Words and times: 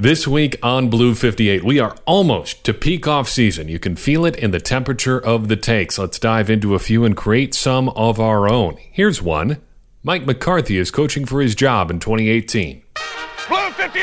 This 0.00 0.26
week 0.26 0.58
on 0.62 0.88
Blue 0.88 1.14
58, 1.14 1.62
we 1.62 1.78
are 1.78 1.94
almost 2.06 2.64
to 2.64 2.72
peak 2.72 3.06
off 3.06 3.28
season. 3.28 3.68
You 3.68 3.78
can 3.78 3.96
feel 3.96 4.24
it 4.24 4.34
in 4.34 4.50
the 4.50 4.58
temperature 4.58 5.20
of 5.20 5.48
the 5.48 5.56
takes. 5.56 5.98
Let's 5.98 6.18
dive 6.18 6.48
into 6.48 6.74
a 6.74 6.78
few 6.78 7.04
and 7.04 7.14
create 7.14 7.52
some 7.52 7.90
of 7.90 8.18
our 8.18 8.48
own. 8.48 8.78
Here's 8.78 9.20
one 9.20 9.60
Mike 10.02 10.24
McCarthy 10.24 10.78
is 10.78 10.90
coaching 10.90 11.26
for 11.26 11.42
his 11.42 11.54
job 11.54 11.90
in 11.90 12.00
2018. 12.00 12.82
Blue 13.46 13.70
58! 13.72 14.02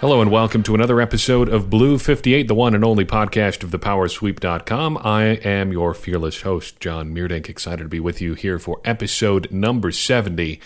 Hello 0.00 0.20
and 0.20 0.30
welcome 0.30 0.62
to 0.62 0.76
another 0.76 1.00
episode 1.00 1.48
of 1.48 1.70
Blue 1.70 1.98
58, 1.98 2.46
the 2.46 2.54
one 2.54 2.76
and 2.76 2.84
only 2.84 3.04
podcast 3.04 3.64
of 3.64 3.72
thepowersweep.com. 3.72 4.96
I 4.98 5.22
am 5.24 5.72
your 5.72 5.92
fearless 5.92 6.42
host, 6.42 6.78
Jon 6.78 7.12
Meerdink. 7.12 7.48
Excited 7.48 7.82
to 7.82 7.88
be 7.88 7.98
with 7.98 8.20
you 8.20 8.34
here 8.34 8.60
for 8.60 8.80
episode 8.84 9.50
number 9.50 9.90
70 9.90 10.60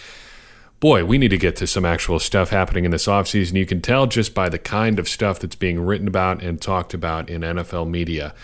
boy, 0.80 1.04
we 1.04 1.18
need 1.18 1.28
to 1.28 1.38
get 1.38 1.56
to 1.56 1.66
some 1.66 1.84
actual 1.84 2.18
stuff 2.18 2.48
happening 2.48 2.86
in 2.86 2.90
this 2.90 3.06
offseason. 3.06 3.52
You 3.52 3.66
can 3.66 3.82
tell 3.82 4.06
just 4.06 4.34
by 4.34 4.48
the 4.48 4.58
kind 4.58 4.98
of 4.98 5.08
stuff 5.08 5.38
that's 5.38 5.54
being 5.54 5.78
written 5.78 6.08
about 6.08 6.42
and 6.42 6.60
talked 6.60 6.94
about 6.94 7.28
in 7.28 7.42
NFL 7.42 7.88
media. 7.88 8.34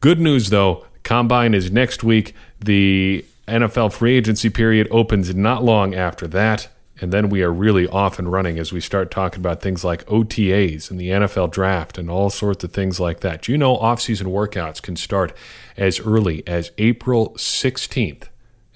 Good 0.00 0.18
news, 0.18 0.50
though, 0.50 0.84
Combine 1.04 1.54
is 1.54 1.70
next 1.70 2.02
week. 2.02 2.34
The 2.58 3.24
NFL 3.46 3.92
free 3.92 4.16
agency 4.16 4.50
period 4.50 4.88
opens 4.90 5.32
not 5.34 5.62
long 5.62 5.94
after 5.94 6.26
that. 6.26 6.68
And 6.98 7.12
then 7.12 7.28
we 7.28 7.42
are 7.42 7.52
really 7.52 7.86
off 7.86 8.18
and 8.18 8.32
running 8.32 8.58
as 8.58 8.72
we 8.72 8.80
start 8.80 9.10
talking 9.10 9.40
about 9.40 9.60
things 9.60 9.84
like 9.84 10.04
OTAs 10.06 10.90
and 10.90 10.98
the 10.98 11.10
NFL 11.10 11.52
draft 11.52 11.98
and 11.98 12.10
all 12.10 12.30
sorts 12.30 12.64
of 12.64 12.72
things 12.72 12.98
like 12.98 13.20
that. 13.20 13.48
You 13.48 13.58
know, 13.58 13.76
offseason 13.76 14.32
workouts 14.32 14.80
can 14.80 14.96
start 14.96 15.36
as 15.76 16.00
early 16.00 16.42
as 16.48 16.72
April 16.78 17.34
16th. 17.34 18.24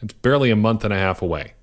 It's 0.03 0.13
barely 0.13 0.51
a 0.51 0.57
month 0.57 0.85
and 0.85 0.93
a 0.93 0.99
half 0.99 1.23
away 1.23 1.55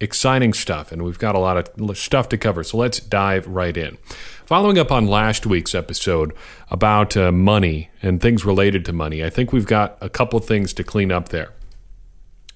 exciting 0.00 0.52
stuff, 0.52 0.92
and 0.92 1.02
we've 1.02 1.18
got 1.18 1.34
a 1.34 1.38
lot 1.38 1.56
of 1.56 1.98
stuff 1.98 2.28
to 2.28 2.38
cover. 2.38 2.62
So 2.62 2.76
let's 2.76 3.00
dive 3.00 3.46
right 3.46 3.76
in. 3.76 3.98
Following 4.46 4.78
up 4.78 4.90
on 4.90 5.06
last 5.06 5.44
week's 5.44 5.74
episode 5.74 6.32
about 6.70 7.16
uh, 7.16 7.32
money 7.32 7.90
and 8.00 8.20
things 8.20 8.44
related 8.44 8.84
to 8.86 8.92
money, 8.92 9.24
I 9.24 9.30
think 9.30 9.52
we've 9.52 9.66
got 9.66 9.98
a 10.00 10.08
couple 10.08 10.38
things 10.40 10.72
to 10.74 10.84
clean 10.84 11.12
up 11.12 11.30
there. 11.30 11.52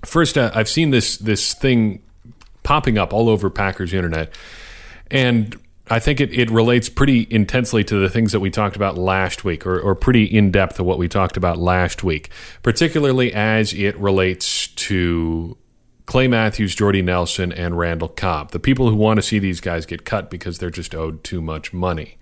First, 0.04 0.38
uh, 0.38 0.50
I've 0.54 0.68
seen 0.68 0.90
this 0.90 1.16
this 1.16 1.54
thing 1.54 2.02
popping 2.62 2.98
up 2.98 3.12
all 3.12 3.28
over 3.28 3.50
Packers 3.50 3.92
internet, 3.92 4.34
and 5.10 5.56
I 5.90 5.98
think 5.98 6.20
it, 6.20 6.32
it 6.32 6.50
relates 6.50 6.88
pretty 6.88 7.26
intensely 7.28 7.84
to 7.84 7.96
the 7.96 8.08
things 8.08 8.32
that 8.32 8.40
we 8.40 8.50
talked 8.50 8.76
about 8.76 8.96
last 8.96 9.44
week, 9.44 9.66
or, 9.66 9.78
or 9.78 9.94
pretty 9.94 10.24
in 10.24 10.50
depth 10.50 10.80
of 10.80 10.86
what 10.86 10.98
we 10.98 11.08
talked 11.08 11.36
about 11.36 11.58
last 11.58 12.02
week, 12.02 12.30
particularly 12.62 13.32
as 13.32 13.74
it 13.74 13.96
relates 13.98 14.68
to 14.68 15.56
Clay 16.06 16.28
Matthews, 16.28 16.74
Jordy 16.74 17.02
Nelson, 17.02 17.52
and 17.52 17.78
Randall 17.78 18.08
Cobb. 18.08 18.50
The 18.50 18.58
people 18.58 18.90
who 18.90 18.96
want 18.96 19.18
to 19.18 19.22
see 19.22 19.38
these 19.38 19.60
guys 19.60 19.86
get 19.86 20.04
cut 20.04 20.30
because 20.30 20.58
they're 20.58 20.70
just 20.70 20.94
owed 20.94 21.22
too 21.22 21.40
much 21.40 21.72
money. 21.72 22.18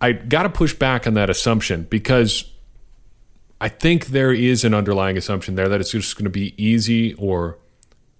I 0.00 0.12
got 0.12 0.44
to 0.44 0.48
push 0.48 0.74
back 0.74 1.06
on 1.06 1.14
that 1.14 1.30
assumption 1.30 1.84
because 1.84 2.50
I 3.60 3.68
think 3.68 4.06
there 4.06 4.32
is 4.32 4.64
an 4.64 4.74
underlying 4.74 5.16
assumption 5.16 5.54
there 5.54 5.68
that 5.68 5.80
it's 5.80 5.92
just 5.92 6.16
going 6.16 6.24
to 6.24 6.30
be 6.30 6.54
easy 6.62 7.14
or 7.14 7.58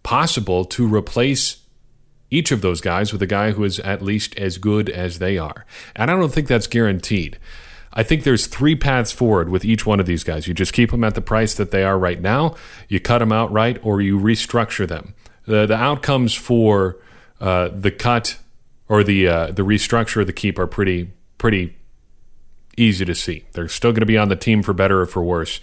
possible 0.02 0.64
to 0.64 0.86
replace 0.86 1.58
each 2.30 2.50
of 2.50 2.62
those 2.62 2.80
guys 2.80 3.12
with 3.12 3.22
a 3.22 3.26
guy 3.26 3.52
who 3.52 3.64
is 3.64 3.78
at 3.80 4.02
least 4.02 4.36
as 4.38 4.58
good 4.58 4.88
as 4.88 5.18
they 5.18 5.38
are. 5.38 5.66
And 5.94 6.10
I 6.10 6.16
don't 6.16 6.32
think 6.32 6.48
that's 6.48 6.66
guaranteed. 6.66 7.38
I 7.94 8.02
think 8.02 8.24
there's 8.24 8.48
three 8.48 8.74
paths 8.74 9.12
forward 9.12 9.48
with 9.48 9.64
each 9.64 9.86
one 9.86 10.00
of 10.00 10.06
these 10.06 10.24
guys. 10.24 10.48
You 10.48 10.52
just 10.52 10.72
keep 10.72 10.90
them 10.90 11.04
at 11.04 11.14
the 11.14 11.20
price 11.20 11.54
that 11.54 11.70
they 11.70 11.84
are 11.84 11.96
right 11.96 12.20
now, 12.20 12.56
you 12.88 12.98
cut 12.98 13.20
them 13.20 13.32
outright, 13.32 13.78
or 13.84 14.00
you 14.00 14.18
restructure 14.18 14.86
them. 14.86 15.14
The, 15.46 15.66
the 15.66 15.76
outcomes 15.76 16.34
for 16.34 16.96
uh, 17.40 17.68
the 17.68 17.92
cut 17.92 18.38
or 18.88 19.04
the 19.04 19.28
uh, 19.28 19.46
the 19.48 19.62
restructure 19.62 20.20
of 20.20 20.26
the 20.26 20.32
keep 20.32 20.58
are 20.58 20.66
pretty 20.66 21.12
pretty 21.38 21.76
easy 22.76 23.04
to 23.04 23.14
see. 23.14 23.44
They're 23.52 23.68
still 23.68 23.92
going 23.92 24.00
to 24.00 24.06
be 24.06 24.18
on 24.18 24.28
the 24.28 24.36
team 24.36 24.62
for 24.62 24.72
better 24.72 25.02
or 25.02 25.06
for 25.06 25.22
worse. 25.22 25.60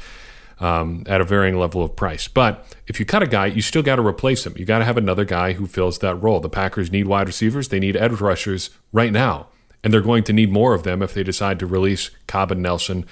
Um, 0.60 1.06
at 1.08 1.22
a 1.22 1.24
varying 1.24 1.58
level 1.58 1.84
of 1.84 1.96
price. 1.96 2.28
But 2.28 2.64
if 2.86 3.00
you 3.00 3.06
cut 3.06 3.24
a 3.24 3.28
guy, 3.28 3.48
you 3.48 3.64
still 3.64 3.82
got 3.82 3.96
to 3.96 4.06
replace 4.06 4.46
him. 4.46 4.54
You 4.56 4.64
got 4.64 4.78
to 4.78 4.86
have 4.86 4.96
another 4.96 5.26
guy 5.26 5.54
who 5.54 5.66
fills 5.66 5.98
that 6.00 6.14
role. 6.22 6.40
The 6.40 6.50
Packers 6.50 6.92
need 6.92 7.08
wide 7.08 7.26
receivers. 7.26 7.70
They 7.70 7.80
need 7.80 7.98
edge 7.98 8.22
rushers 8.22 8.70
right 8.92 9.12
now 9.12 9.48
and 9.84 9.94
they're 9.94 10.02
going 10.02 10.24
to 10.26 10.34
need 10.34 10.52
more 10.52 10.74
of 10.74 10.84
them 10.84 11.02
if 11.02 11.14
they 11.14 11.24
decide 11.24 11.60
to 11.60 11.66
release 11.66 12.12
Cobb 12.28 12.52
and 12.52 12.62
Nelson 12.62 13.06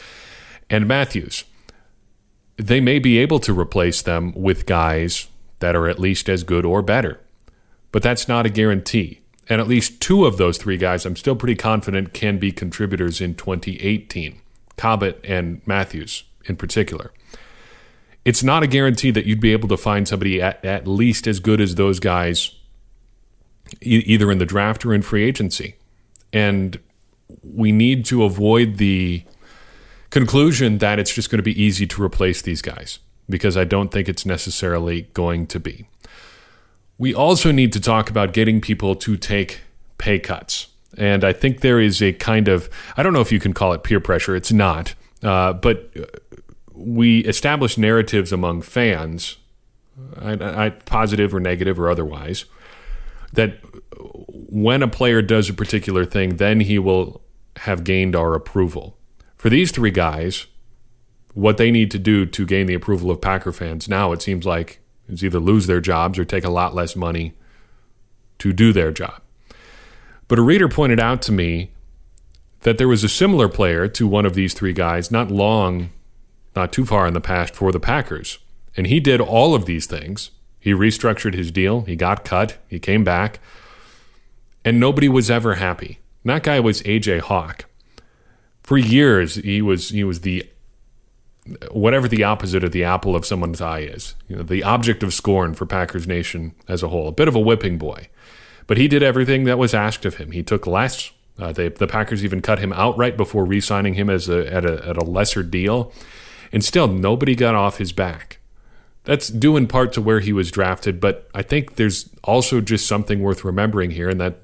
and 0.69 0.87
Matthews. 0.87 1.43
They 2.57 2.79
may 2.79 2.99
be 2.99 3.17
able 3.17 3.39
to 3.39 3.57
replace 3.57 4.01
them 4.01 4.33
with 4.35 4.65
guys 4.65 5.27
that 5.59 5.75
are 5.75 5.87
at 5.87 5.99
least 5.99 6.29
as 6.29 6.43
good 6.43 6.65
or 6.65 6.81
better, 6.81 7.19
but 7.91 8.03
that's 8.03 8.27
not 8.27 8.45
a 8.45 8.49
guarantee. 8.49 9.21
And 9.47 9.59
at 9.59 9.67
least 9.67 9.99
two 9.99 10.25
of 10.25 10.37
those 10.37 10.57
three 10.57 10.77
guys, 10.77 11.05
I'm 11.05 11.15
still 11.15 11.35
pretty 11.35 11.55
confident, 11.55 12.13
can 12.13 12.37
be 12.37 12.51
contributors 12.51 13.19
in 13.19 13.33
2018. 13.33 14.39
Cobbett 14.77 15.19
and 15.23 15.61
Matthews 15.65 16.23
in 16.45 16.55
particular. 16.55 17.11
It's 18.25 18.43
not 18.43 18.63
a 18.63 18.67
guarantee 18.67 19.11
that 19.11 19.25
you'd 19.25 19.39
be 19.39 19.51
able 19.53 19.67
to 19.69 19.77
find 19.77 20.07
somebody 20.07 20.41
at, 20.41 20.63
at 20.63 20.87
least 20.87 21.25
as 21.25 21.39
good 21.39 21.59
as 21.59 21.75
those 21.75 21.99
guys, 21.99 22.55
e- 23.81 24.03
either 24.05 24.31
in 24.31 24.37
the 24.37 24.45
draft 24.45 24.85
or 24.85 24.93
in 24.93 25.01
free 25.01 25.23
agency. 25.23 25.75
And 26.33 26.79
we 27.43 27.71
need 27.71 28.05
to 28.05 28.23
avoid 28.23 28.77
the 28.77 29.23
conclusion 30.09 30.79
that 30.79 30.99
it's 30.99 31.13
just 31.13 31.29
going 31.29 31.37
to 31.37 31.43
be 31.43 31.61
easy 31.61 31.85
to 31.87 32.03
replace 32.03 32.41
these 32.41 32.61
guys 32.61 32.99
because 33.29 33.55
I 33.55 33.63
don't 33.63 33.91
think 33.91 34.09
it's 34.09 34.25
necessarily 34.25 35.03
going 35.13 35.47
to 35.47 35.59
be. 35.59 35.87
We 36.97 37.13
also 37.13 37.51
need 37.51 37.71
to 37.73 37.79
talk 37.79 38.09
about 38.09 38.33
getting 38.33 38.59
people 38.59 38.95
to 38.95 39.15
take 39.15 39.61
pay 39.97 40.19
cuts. 40.19 40.67
And 40.97 41.23
I 41.23 41.33
think 41.33 41.61
there 41.61 41.79
is 41.79 42.01
a 42.01 42.13
kind 42.13 42.47
of, 42.47 42.69
I 42.97 43.03
don't 43.03 43.13
know 43.13 43.21
if 43.21 43.31
you 43.31 43.39
can 43.39 43.53
call 43.53 43.73
it 43.73 43.83
peer 43.83 43.99
pressure, 43.99 44.35
it's 44.35 44.51
not, 44.51 44.95
uh, 45.23 45.53
but 45.53 45.91
we 46.73 47.19
establish 47.19 47.77
narratives 47.77 48.31
among 48.31 48.63
fans, 48.63 49.37
I, 50.19 50.65
I, 50.65 50.69
positive 50.71 51.35
or 51.35 51.39
negative 51.39 51.79
or 51.79 51.89
otherwise, 51.89 52.45
that 53.33 53.59
when 54.51 54.81
a 54.81 54.87
player 54.87 55.21
does 55.21 55.47
a 55.47 55.53
particular 55.53 56.05
thing, 56.05 56.37
then 56.37 56.61
he 56.61 56.79
will 56.79 57.21
have 57.57 57.83
gained 57.83 58.15
our 58.15 58.33
approval. 58.33 58.97
For 59.37 59.49
these 59.49 59.71
three 59.71 59.91
guys, 59.91 60.47
what 61.35 61.57
they 61.57 61.69
need 61.69 61.91
to 61.91 61.99
do 61.99 62.25
to 62.25 62.45
gain 62.47 62.65
the 62.65 62.73
approval 62.73 63.11
of 63.11 63.21
Packer 63.21 63.51
fans 63.51 63.87
now, 63.87 64.11
it 64.11 64.23
seems 64.23 64.45
like, 64.45 64.79
is 65.07 65.23
either 65.23 65.39
lose 65.39 65.67
their 65.67 65.79
jobs 65.79 66.17
or 66.17 66.25
take 66.25 66.43
a 66.43 66.49
lot 66.49 66.73
less 66.73 66.95
money 66.95 67.33
to 68.39 68.51
do 68.51 68.73
their 68.73 68.91
job. 68.91 69.21
But 70.27 70.39
a 70.39 70.43
reader 70.43 70.67
pointed 70.67 70.99
out 70.99 71.21
to 71.23 71.31
me 71.31 71.71
that 72.61 72.79
there 72.79 72.87
was 72.87 73.03
a 73.03 73.09
similar 73.09 73.49
player 73.49 73.87
to 73.87 74.07
one 74.07 74.25
of 74.25 74.33
these 74.33 74.55
three 74.55 74.73
guys 74.73 75.11
not 75.11 75.29
long, 75.29 75.89
not 76.55 76.73
too 76.73 76.85
far 76.85 77.05
in 77.05 77.13
the 77.13 77.21
past 77.21 77.53
for 77.53 77.71
the 77.71 77.79
Packers. 77.79 78.39
And 78.75 78.87
he 78.87 78.99
did 78.99 79.21
all 79.21 79.53
of 79.53 79.65
these 79.65 79.85
things. 79.85 80.31
He 80.59 80.71
restructured 80.71 81.35
his 81.35 81.51
deal, 81.51 81.81
he 81.81 81.95
got 81.95 82.25
cut, 82.25 82.57
he 82.67 82.79
came 82.79 83.03
back 83.03 83.39
and 84.69 84.79
nobody 84.79 85.09
was 85.09 85.31
ever 85.31 85.55
happy. 85.55 85.97
And 86.23 86.29
that 86.29 86.43
guy 86.43 86.59
was 86.59 86.83
AJ 86.83 87.21
Hawk. 87.21 87.65
For 88.61 88.77
years, 88.77 89.33
he 89.33 89.63
was 89.63 89.89
he 89.89 90.03
was 90.03 90.21
the 90.21 90.47
whatever 91.71 92.07
the 92.07 92.23
opposite 92.23 92.63
of 92.63 92.71
the 92.71 92.83
apple 92.83 93.15
of 93.15 93.25
someone's 93.25 93.61
eye 93.61 93.79
is. 93.79 94.13
You 94.27 94.35
know, 94.35 94.43
the 94.43 94.61
object 94.61 95.01
of 95.01 95.11
scorn 95.11 95.55
for 95.55 95.65
Packers 95.65 96.05
Nation 96.05 96.53
as 96.67 96.83
a 96.83 96.89
whole. 96.89 97.07
A 97.07 97.11
bit 97.11 97.27
of 97.27 97.33
a 97.33 97.39
whipping 97.39 97.79
boy, 97.79 98.09
but 98.67 98.77
he 98.77 98.87
did 98.87 99.01
everything 99.01 99.45
that 99.45 99.57
was 99.57 99.73
asked 99.73 100.05
of 100.05 100.17
him. 100.17 100.33
He 100.33 100.43
took 100.43 100.67
less. 100.67 101.11
Uh, 101.39 101.51
they, 101.51 101.69
the 101.69 101.87
Packers 101.87 102.23
even 102.23 102.39
cut 102.39 102.59
him 102.59 102.71
outright 102.73 103.17
before 103.17 103.45
re-signing 103.45 103.95
him 103.95 104.07
as 104.07 104.29
a, 104.29 104.53
at 104.53 104.65
a 104.65 104.87
at 104.87 104.97
a 104.97 105.03
lesser 105.03 105.41
deal, 105.41 105.91
and 106.51 106.63
still 106.63 106.87
nobody 106.87 107.33
got 107.33 107.55
off 107.55 107.79
his 107.79 107.91
back. 107.91 108.37
That's 109.05 109.29
due 109.29 109.57
in 109.57 109.65
part 109.65 109.93
to 109.93 110.01
where 110.01 110.19
he 110.19 110.31
was 110.31 110.51
drafted, 110.51 110.99
but 110.99 111.27
I 111.33 111.41
think 111.41 111.77
there's 111.77 112.07
also 112.23 112.61
just 112.61 112.85
something 112.85 113.21
worth 113.21 113.43
remembering 113.43 113.89
here, 113.89 114.09
and 114.09 114.21
that 114.21 114.41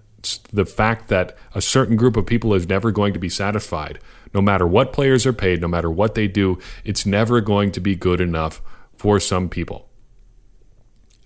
the 0.52 0.66
fact 0.66 1.08
that 1.10 1.38
a 1.54 1.62
certain 1.62 1.96
group 1.96 2.18
of 2.18 2.26
people 2.26 2.54
is 2.54 2.68
never 2.68 2.92
going 2.92 3.14
to 3.14 3.20
be 3.20 3.30
satisfied. 3.30 4.00
No 4.34 4.42
matter 4.42 4.68
what 4.68 4.94
players 4.94 5.26
are 5.26 5.34
paid, 5.34 5.62
no 5.62 5.68
matter 5.68 5.90
what 5.90 6.16
they 6.16 6.28
do, 6.28 6.60
it's 6.84 7.06
never 7.06 7.42
going 7.42 7.72
to 7.72 7.80
be 7.80 7.96
good 7.96 8.20
enough 8.20 8.62
for 8.98 9.20
some 9.20 9.50
people. 9.50 9.90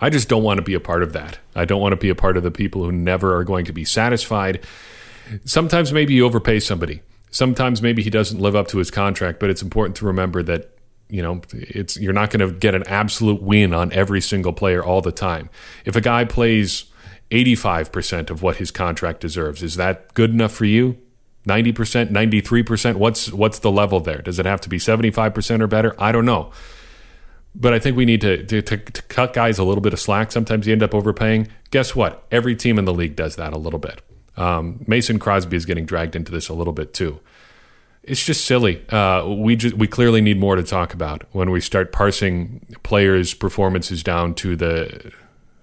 I 0.01 0.09
just 0.09 0.29
don't 0.29 0.43
want 0.43 0.57
to 0.59 0.63
be 0.63 0.73
a 0.73 0.79
part 0.79 1.03
of 1.03 1.13
that. 1.13 1.39
I 1.55 1.65
don't 1.65 1.81
want 1.81 1.91
to 1.93 1.97
be 1.97 2.09
a 2.09 2.15
part 2.15 2.37
of 2.37 2.43
the 2.43 2.51
people 2.51 2.83
who 2.83 2.91
never 2.91 3.35
are 3.35 3.43
going 3.43 3.65
to 3.65 3.73
be 3.73 3.83
satisfied. 3.83 4.65
Sometimes 5.45 5.91
maybe 5.91 6.13
you 6.13 6.25
overpay 6.25 6.59
somebody. 6.59 7.01
Sometimes 7.31 7.81
maybe 7.81 8.01
he 8.01 8.09
doesn't 8.09 8.39
live 8.39 8.55
up 8.55 8.67
to 8.69 8.77
his 8.77 8.89
contract, 8.89 9.39
but 9.39 9.49
it's 9.49 9.61
important 9.61 9.97
to 9.97 10.05
remember 10.05 10.41
that 10.43 10.75
you 11.09 11.21
know 11.21 11.41
it's 11.51 11.97
you're 11.97 12.13
not 12.13 12.29
going 12.29 12.47
to 12.47 12.53
get 12.57 12.75
an 12.75 12.83
absolute 12.87 13.41
win 13.41 13.73
on 13.73 13.91
every 13.91 14.21
single 14.21 14.53
player 14.53 14.83
all 14.83 15.01
the 15.01 15.11
time. 15.11 15.49
If 15.85 15.95
a 15.95 16.01
guy 16.01 16.25
plays 16.25 16.85
85% 17.31 18.29
of 18.29 18.41
what 18.41 18.57
his 18.57 18.71
contract 18.71 19.21
deserves. 19.21 19.61
Is 19.61 19.75
that 19.75 20.13
good 20.13 20.31
enough 20.31 20.51
for 20.51 20.65
you? 20.65 20.97
90%, 21.47 22.09
93%? 22.11 22.95
What's 22.95 23.31
what's 23.31 23.59
the 23.59 23.71
level 23.71 23.99
there? 23.99 24.21
Does 24.21 24.39
it 24.39 24.45
have 24.45 24.61
to 24.61 24.69
be 24.69 24.77
75% 24.77 25.61
or 25.61 25.67
better? 25.67 25.95
I 26.01 26.11
don't 26.11 26.25
know. 26.25 26.51
But 27.55 27.73
I 27.73 27.79
think 27.79 27.97
we 27.97 28.05
need 28.05 28.21
to, 28.21 28.45
to, 28.45 28.61
to, 28.61 28.77
to 28.77 29.01
cut 29.03 29.33
guys 29.33 29.57
a 29.57 29.63
little 29.63 29.81
bit 29.81 29.93
of 29.93 29.99
slack. 29.99 30.31
Sometimes 30.31 30.67
you 30.67 30.73
end 30.73 30.83
up 30.83 30.93
overpaying. 30.93 31.47
Guess 31.71 31.95
what? 31.95 32.25
Every 32.31 32.55
team 32.55 32.77
in 32.77 32.85
the 32.85 32.93
league 32.93 33.15
does 33.15 33.35
that 33.37 33.53
a 33.53 33.57
little 33.57 33.79
bit. 33.79 34.01
Um, 34.37 34.83
Mason 34.87 35.19
Crosby 35.19 35.57
is 35.57 35.65
getting 35.65 35.85
dragged 35.85 36.15
into 36.15 36.31
this 36.31 36.49
a 36.49 36.53
little 36.53 36.73
bit 36.73 36.93
too. 36.93 37.19
It's 38.03 38.25
just 38.25 38.45
silly. 38.45 38.87
Uh, 38.89 39.25
we 39.27 39.57
we 39.75 39.87
clearly 39.87 40.21
need 40.21 40.39
more 40.39 40.55
to 40.55 40.63
talk 40.63 40.93
about 40.93 41.25
when 41.31 41.51
we 41.51 41.59
start 41.59 41.91
parsing 41.91 42.65
players' 42.81 43.33
performances 43.33 44.01
down 44.03 44.33
to 44.35 44.55
the 44.55 45.11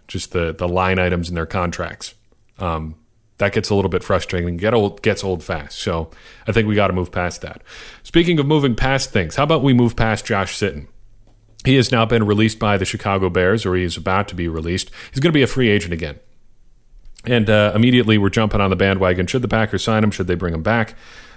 just 0.08 0.32
the 0.32 0.52
the 0.52 0.68
line 0.68 0.98
items 0.98 1.28
in 1.28 1.34
their 1.34 1.46
contracts. 1.46 2.14
Um, 2.58 2.96
that 3.38 3.52
gets 3.52 3.68
a 3.68 3.74
little 3.74 3.90
bit 3.90 4.02
frustrating. 4.02 4.56
Get 4.56 4.74
old 4.74 5.02
gets 5.02 5.22
old 5.22 5.42
fast. 5.42 5.78
So 5.78 6.10
I 6.46 6.52
think 6.52 6.68
we 6.68 6.74
got 6.74 6.88
to 6.88 6.94
move 6.94 7.12
past 7.12 7.42
that. 7.42 7.62
Speaking 8.02 8.38
of 8.38 8.46
moving 8.46 8.74
past 8.74 9.10
things, 9.10 9.36
how 9.36 9.44
about 9.44 9.62
we 9.62 9.74
move 9.74 9.96
past 9.96 10.24
Josh 10.24 10.56
Sitton? 10.56 10.86
He 11.64 11.76
has 11.76 11.90
now 11.90 12.06
been 12.06 12.24
released 12.24 12.58
by 12.58 12.76
the 12.76 12.84
Chicago 12.84 13.28
Bears, 13.28 13.66
or 13.66 13.74
he 13.74 13.82
is 13.82 13.96
about 13.96 14.28
to 14.28 14.34
be 14.34 14.48
released. 14.48 14.90
He's 15.10 15.20
going 15.20 15.32
to 15.32 15.36
be 15.36 15.42
a 15.42 15.48
free 15.48 15.68
agent 15.68 15.92
again. 15.92 16.18
And 17.24 17.50
uh, 17.50 17.72
immediately 17.74 18.18
we're 18.18 18.30
jumping 18.30 18.60
on 18.60 18.70
the 18.70 18.76
bandwagon. 18.76 19.26
Should 19.26 19.42
the 19.42 19.48
Packers 19.48 19.82
sign 19.82 20.04
him? 20.04 20.12
Should 20.12 20.28
they 20.28 20.36
bring 20.36 20.54
him 20.54 20.62
back? 20.62 20.94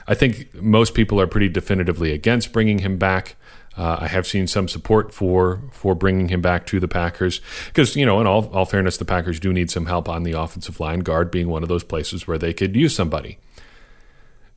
I 0.08 0.14
think 0.14 0.54
most 0.56 0.94
people 0.94 1.20
are 1.20 1.28
pretty 1.28 1.50
definitively 1.50 2.12
against 2.12 2.54
bringing 2.54 2.80
him 2.80 2.98
back. 2.98 3.36
Uh, 3.78 3.98
I 4.02 4.08
have 4.08 4.28
seen 4.28 4.48
some 4.48 4.68
support 4.68 5.14
for 5.14 5.62
for 5.72 5.96
bringing 5.96 6.30
him 6.30 6.42
back 6.42 6.66
to 6.68 6.80
the 6.80 6.88
Packers 6.88 7.40
because 7.68 7.96
you 7.96 8.06
know, 8.06 8.20
in 8.20 8.28
all 8.28 8.48
all 8.54 8.66
fairness, 8.66 8.98
the 8.98 9.06
Packers 9.06 9.40
do 9.40 9.54
need 9.54 9.72
some 9.72 9.86
help 9.86 10.10
on 10.10 10.24
the 10.24 10.34
offensive 10.34 10.80
line, 10.80 11.00
guard 11.00 11.32
being 11.32 11.48
one 11.48 11.64
of 11.64 11.70
those 11.70 11.84
places 11.84 12.28
where 12.28 12.38
they 12.38 12.54
could 12.54 12.76
use 12.76 12.96
somebody. 12.96 13.38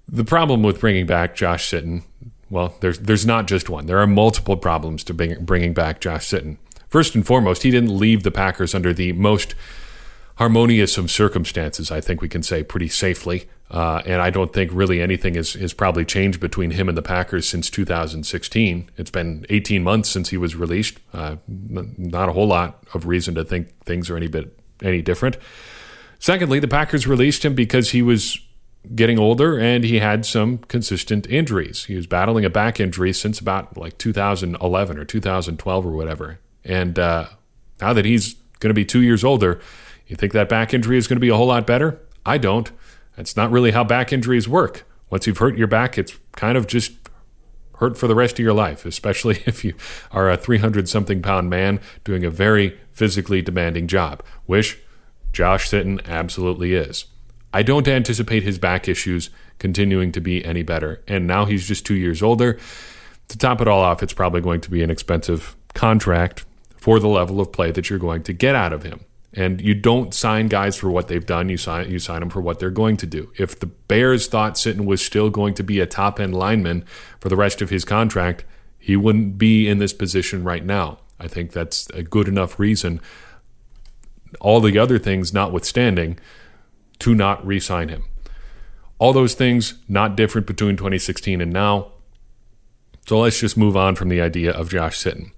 The 0.09 0.25
problem 0.25 0.63
with 0.63 0.81
bringing 0.81 1.07
back 1.07 1.37
Josh 1.37 1.71
Sitton, 1.71 2.03
well, 2.51 2.75
there's 2.81 2.99
there's 2.99 3.27
not 3.27 3.47
just 3.47 3.71
one. 3.71 3.87
There 3.87 3.99
are 3.99 4.07
multiple 4.07 4.57
problems 4.57 5.05
to 5.05 5.15
bring, 5.15 5.45
bringing 5.45 5.73
back 5.73 6.01
Josh 6.01 6.27
Sitton. 6.27 6.57
First 6.89 7.15
and 7.15 7.27
foremost, 7.27 7.63
he 7.63 7.71
didn't 7.71 7.97
leave 7.97 8.23
the 8.23 8.31
Packers 8.31 8.75
under 8.75 8.93
the 8.93 9.13
most 9.13 9.55
harmonious 10.37 10.99
of 10.99 11.11
circumstances. 11.11 11.91
I 11.91 12.01
think 12.01 12.21
we 12.21 12.29
can 12.29 12.43
say 12.43 12.63
pretty 12.63 12.89
safely. 12.89 13.49
Uh, 13.71 14.03
and 14.05 14.21
I 14.21 14.29
don't 14.29 14.53
think 14.53 14.71
really 14.75 15.01
anything 15.01 15.35
has, 15.35 15.55
has 15.55 15.73
probably 15.73 16.05
changed 16.05 16.41
between 16.41 16.73
him 16.73 16.91
and 16.91 16.99
the 16.99 17.03
Packers 17.03 17.49
since 17.49 17.71
2016. 17.71 18.91
It's 18.99 19.11
been 19.11 19.47
18 19.49 19.83
months 19.83 20.11
since 20.11 20.29
he 20.29 20.37
was 20.37 20.55
released. 20.55 20.99
Uh, 21.13 21.37
not 21.49 22.29
a 22.29 22.33
whole 22.33 22.47
lot 22.47 22.85
of 22.93 23.07
reason 23.07 23.35
to 23.37 23.45
think 23.45 23.69
things 23.85 24.11
are 24.11 24.17
any 24.17 24.29
bit 24.29 24.59
any 24.83 25.01
different. 25.01 25.39
Secondly, 26.19 26.59
the 26.59 26.69
Packers 26.69 27.07
released 27.07 27.45
him 27.45 27.55
because 27.55 27.91
he 27.91 28.03
was 28.03 28.39
getting 28.95 29.19
older 29.19 29.59
and 29.59 29.85
he 29.85 30.01
had 30.01 30.27
some 30.27 30.59
consistent 30.59 31.27
injuries. 31.29 31.85
He 31.85 31.95
was 31.95 32.07
battling 32.07 32.45
a 32.45 32.51
back 32.51 32.81
injury 32.81 33.13
since 33.13 33.39
about 33.39 33.77
like 33.77 33.97
2011 33.99 34.99
or 34.99 35.05
2012 35.05 35.87
or 35.87 35.93
whatever. 35.93 36.41
And 36.65 36.99
uh, 36.99 37.29
now 37.81 37.93
that 37.93 38.05
he's 38.05 38.35
going 38.61 38.71
to 38.71 38.75
be 38.75 38.85
two 38.85 39.03
years 39.03 39.25
older, 39.25 39.61
you 40.07 40.17
think 40.17 40.33
that 40.33 40.49
back 40.49 40.75
injury 40.75 40.99
is 40.99 41.07
going 41.07 41.17
to 41.17 41.21
be 41.21 41.29
a 41.29 41.37
whole 41.37 41.47
lot 41.47 41.67
better? 41.67 42.01
I 42.25 42.39
don't. 42.39 42.71
That's 43.17 43.37
not 43.37 43.51
really 43.51 43.73
how 43.73 43.85
back 43.85 44.13
injuries 44.13 44.49
work. 44.49 44.85
Once 45.11 45.27
you've 45.27 45.39
hurt 45.39 45.57
your 45.57 45.67
back, 45.67 45.99
it's 45.99 46.19
kind 46.33 46.57
of 46.57 46.67
just 46.67 46.93
hurt 47.77 47.99
for 47.99 48.07
the 48.07 48.15
rest 48.15 48.35
of 48.35 48.39
your 48.39 48.53
life, 48.53 48.87
especially 48.87 49.43
if 49.47 49.65
you 49.65 49.75
are 50.11 50.31
a 50.31 50.37
300 50.37 50.89
something 50.89 51.21
pound 51.21 51.51
man 51.51 51.81
doing 52.05 52.25
a 52.25 52.31
very 52.31 52.79
physically 52.93 53.43
demanding 53.43 53.87
job, 53.87 54.23
which 54.47 54.79
Josh 55.33 55.69
Sitton 55.69 56.07
absolutely 56.07 56.75
is. 56.75 57.07
I 57.53 57.63
don't 57.63 57.87
anticipate 57.87 58.43
his 58.43 58.59
back 58.59 58.89
issues 58.89 59.31
continuing 59.59 60.13
to 60.13 60.21
be 60.21 60.45
any 60.45 60.63
better. 60.63 61.03
And 61.07 61.27
now 61.27 61.45
he's 61.45 61.69
just 61.69 61.85
two 61.85 61.95
years 61.95 62.23
older. 62.23 62.59
To 63.29 63.39
top 63.39 63.61
it 63.61 63.69
all 63.69 63.81
off, 63.81 64.03
it's 64.03 64.15
probably 64.15 64.41
going 64.41 64.61
to 64.63 64.71
be 64.71 64.83
an 64.83 64.91
expensive 64.91 65.57
contract 65.75 66.45
for 66.77 66.99
the 66.99 67.09
level 67.09 67.41
of 67.41 67.53
play 67.53 67.71
that 67.71 67.89
you're 67.89 67.99
going 67.99 68.23
to 68.25 68.33
get 68.33 68.55
out 68.55 68.73
of 68.73 68.83
him. 68.83 69.01
And 69.35 69.61
you 69.63 69.75
don't 69.75 70.13
sign 70.13 70.49
guys 70.49 70.77
for 70.77 70.91
what 70.91 71.09
they've 71.09 71.25
done. 71.25 71.49
You 71.49 71.57
sign 71.57 71.91
you 71.91 71.99
sign 71.99 72.21
them 72.21 72.29
for 72.29 72.41
what 72.41 72.59
they're 72.59 72.71
going 72.71 72.99
to 72.99 73.07
do. 73.07 73.33
If 73.39 73.59
the 73.59 73.67
Bears 73.67 74.27
thought 74.27 74.55
Sitton 74.55 74.85
was 74.85 75.05
still 75.05 75.31
going 75.31 75.55
to 75.55 75.63
be 75.63 75.81
a 75.81 75.87
top 75.87 76.21
end 76.21 76.35
lineman 76.35 76.85
for 77.19 77.29
the 77.31 77.37
rest 77.37 77.63
of 77.63 77.71
his 77.71 77.85
contract, 77.85 78.45
he 78.79 78.95
wouldn't 78.95 79.39
be 79.39 79.69
in 79.69 79.79
this 79.79 79.95
position 79.95 80.45
right 80.45 80.65
now. 80.65 80.99
I 81.19 81.29
think 81.29 81.53
that's 81.53 81.89
a 81.91 82.03
good 82.03 82.29
enough 82.29 82.59
reason. 82.59 83.01
All 84.41 84.61
the 84.61 84.79
other 84.79 84.99
things 84.99 85.33
notwithstanding, 85.33 86.19
to 86.99 87.15
not 87.15 87.45
re-sign 87.45 87.89
him. 87.89 88.05
All 88.99 89.13
those 89.13 89.35
things 89.35 89.75
not 89.89 90.17
different 90.17 90.47
between 90.47 90.77
2016 90.77 91.41
and 91.41 91.53
now. 91.53 91.93
So 93.09 93.19
let's 93.19 93.41
just 93.41 93.57
move 93.57 93.77
on 93.77 93.97
from 93.97 94.09
the 94.09 94.21
idea 94.21 94.53
of 94.53 94.71
Josh 94.71 95.03
Sitton. 95.03 95.33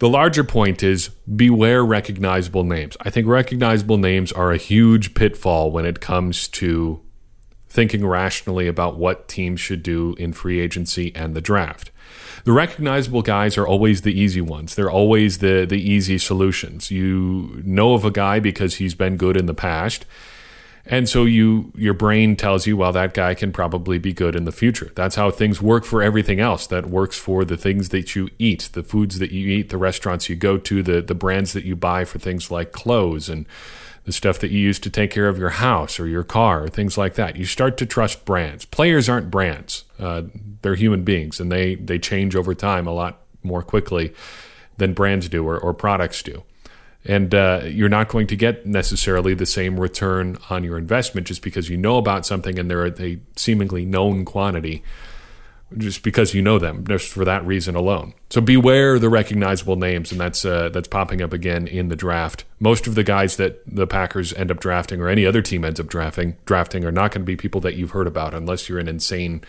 The 0.00 0.08
larger 0.08 0.44
point 0.44 0.82
is 0.82 1.10
beware 1.36 1.84
recognizable 1.84 2.64
names. 2.64 2.96
I 3.02 3.10
think 3.10 3.26
recognizable 3.26 3.98
names 3.98 4.32
are 4.32 4.50
a 4.50 4.56
huge 4.56 5.12
pitfall 5.12 5.70
when 5.70 5.84
it 5.84 6.00
comes 6.00 6.48
to 6.48 7.02
thinking 7.68 8.06
rationally 8.06 8.66
about 8.66 8.96
what 8.96 9.28
teams 9.28 9.60
should 9.60 9.82
do 9.82 10.14
in 10.18 10.32
free 10.32 10.58
agency 10.58 11.14
and 11.14 11.34
the 11.34 11.42
draft. 11.42 11.90
The 12.44 12.52
recognizable 12.52 13.20
guys 13.20 13.58
are 13.58 13.66
always 13.66 14.00
the 14.00 14.18
easy 14.18 14.40
ones. 14.40 14.74
They're 14.74 14.90
always 14.90 15.38
the 15.38 15.66
the 15.68 15.76
easy 15.76 16.16
solutions. 16.16 16.90
You 16.90 17.60
know 17.62 17.92
of 17.92 18.02
a 18.02 18.10
guy 18.10 18.40
because 18.40 18.76
he's 18.76 18.94
been 18.94 19.18
good 19.18 19.36
in 19.36 19.44
the 19.44 19.54
past 19.54 20.06
and 20.86 21.08
so 21.08 21.24
you 21.24 21.72
your 21.74 21.94
brain 21.94 22.36
tells 22.36 22.66
you, 22.66 22.76
well, 22.76 22.92
that 22.92 23.14
guy 23.14 23.34
can 23.34 23.52
probably 23.52 23.98
be 23.98 24.12
good 24.12 24.34
in 24.34 24.44
the 24.44 24.52
future. 24.52 24.90
That's 24.94 25.16
how 25.16 25.30
things 25.30 25.60
work 25.60 25.84
for 25.84 26.02
everything 26.02 26.40
else. 26.40 26.66
That 26.66 26.86
works 26.86 27.18
for 27.18 27.44
the 27.44 27.56
things 27.56 27.90
that 27.90 28.16
you 28.16 28.30
eat, 28.38 28.70
the 28.72 28.82
foods 28.82 29.18
that 29.18 29.30
you 29.30 29.48
eat, 29.48 29.68
the 29.68 29.78
restaurants 29.78 30.28
you 30.28 30.36
go 30.36 30.56
to, 30.58 30.82
the 30.82 31.00
the 31.02 31.14
brands 31.14 31.52
that 31.52 31.64
you 31.64 31.76
buy 31.76 32.04
for 32.04 32.18
things 32.18 32.50
like 32.50 32.72
clothes 32.72 33.28
and 33.28 33.46
the 34.04 34.12
stuff 34.12 34.38
that 34.38 34.50
you 34.50 34.58
use 34.58 34.78
to 34.80 34.90
take 34.90 35.10
care 35.10 35.28
of 35.28 35.38
your 35.38 35.50
house 35.50 36.00
or 36.00 36.06
your 36.06 36.24
car, 36.24 36.64
or 36.64 36.68
things 36.68 36.96
like 36.96 37.14
that. 37.14 37.36
You 37.36 37.44
start 37.44 37.76
to 37.76 37.86
trust 37.86 38.24
brands. 38.24 38.64
Players 38.64 39.08
aren't 39.08 39.30
brands; 39.30 39.84
uh, 39.98 40.22
they're 40.62 40.74
human 40.74 41.04
beings, 41.04 41.40
and 41.40 41.52
they 41.52 41.74
they 41.74 41.98
change 41.98 42.34
over 42.34 42.54
time 42.54 42.86
a 42.86 42.92
lot 42.92 43.20
more 43.42 43.62
quickly 43.62 44.14
than 44.78 44.94
brands 44.94 45.28
do 45.28 45.46
or, 45.46 45.58
or 45.58 45.74
products 45.74 46.22
do 46.22 46.42
and 47.04 47.34
uh, 47.34 47.62
you're 47.64 47.88
not 47.88 48.08
going 48.08 48.26
to 48.26 48.36
get 48.36 48.66
necessarily 48.66 49.34
the 49.34 49.46
same 49.46 49.80
return 49.80 50.36
on 50.50 50.64
your 50.64 50.76
investment 50.76 51.26
just 51.26 51.42
because 51.42 51.68
you 51.68 51.76
know 51.76 51.96
about 51.96 52.26
something 52.26 52.58
and 52.58 52.70
they're 52.70 52.86
a 52.86 53.18
seemingly 53.36 53.84
known 53.84 54.24
quantity 54.24 54.82
just 55.78 56.02
because 56.02 56.34
you 56.34 56.42
know 56.42 56.58
them 56.58 56.84
just 56.86 57.08
for 57.08 57.24
that 57.24 57.46
reason 57.46 57.76
alone. 57.76 58.12
So 58.28 58.40
beware 58.40 58.98
the 58.98 59.08
recognizable 59.08 59.76
names 59.76 60.10
and 60.10 60.20
that's 60.20 60.44
uh, 60.44 60.68
that's 60.70 60.88
popping 60.88 61.22
up 61.22 61.32
again 61.32 61.66
in 61.66 61.88
the 61.88 61.96
draft. 61.96 62.44
Most 62.58 62.86
of 62.86 62.96
the 62.96 63.04
guys 63.04 63.36
that 63.36 63.62
the 63.66 63.86
packers 63.86 64.32
end 64.34 64.50
up 64.50 64.60
drafting 64.60 65.00
or 65.00 65.08
any 65.08 65.24
other 65.24 65.42
team 65.42 65.64
ends 65.64 65.80
up 65.80 65.86
drafting 65.86 66.36
drafting 66.44 66.84
are 66.84 66.92
not 66.92 67.12
going 67.12 67.22
to 67.22 67.26
be 67.26 67.36
people 67.36 67.60
that 67.62 67.76
you've 67.76 67.92
heard 67.92 68.08
about 68.08 68.34
unless 68.34 68.68
you're 68.68 68.80
an 68.80 68.88
insane 68.88 69.42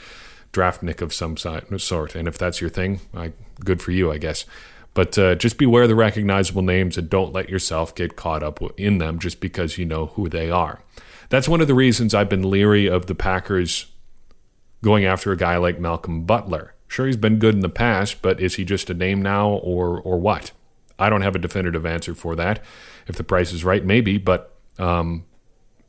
draftnik 0.53 1.01
of 1.01 1.13
some 1.13 1.37
sort. 1.37 2.15
And 2.15 2.27
if 2.27 2.37
that's 2.37 2.61
your 2.61 2.69
thing 2.69 2.99
I, 3.15 3.33
good 3.63 3.81
for 3.81 3.91
you 3.91 4.11
i 4.11 4.17
guess 4.17 4.45
but 4.93 5.17
uh, 5.17 5.35
just 5.35 5.57
beware 5.57 5.87
the 5.87 5.95
recognizable 5.95 6.61
names 6.61 6.97
and 6.97 7.09
don't 7.09 7.33
let 7.33 7.49
yourself 7.49 7.95
get 7.95 8.15
caught 8.15 8.43
up 8.43 8.59
in 8.77 8.97
them 8.97 9.19
just 9.19 9.39
because 9.39 9.77
you 9.77 9.85
know 9.85 10.07
who 10.07 10.27
they 10.27 10.49
are. 10.49 10.81
That's 11.29 11.47
one 11.47 11.61
of 11.61 11.67
the 11.67 11.73
reasons 11.73 12.13
I've 12.13 12.29
been 12.29 12.49
leery 12.49 12.87
of 12.87 13.05
the 13.05 13.15
Packers 13.15 13.85
going 14.83 15.05
after 15.05 15.31
a 15.31 15.37
guy 15.37 15.57
like 15.57 15.79
Malcolm 15.79 16.23
Butler. 16.23 16.73
Sure, 16.87 17.05
he's 17.05 17.15
been 17.15 17.39
good 17.39 17.55
in 17.55 17.61
the 17.61 17.69
past, 17.69 18.21
but 18.21 18.41
is 18.41 18.55
he 18.55 18.65
just 18.65 18.89
a 18.89 18.93
name 18.93 19.21
now 19.21 19.49
or 19.49 20.01
or 20.01 20.19
what? 20.19 20.51
I 20.99 21.09
don't 21.09 21.21
have 21.21 21.35
a 21.35 21.39
definitive 21.39 21.85
answer 21.85 22.13
for 22.13 22.35
that. 22.35 22.63
If 23.07 23.15
the 23.15 23.23
price 23.23 23.53
is 23.53 23.63
right, 23.63 23.83
maybe, 23.83 24.17
but 24.17 24.55
um, 24.77 25.25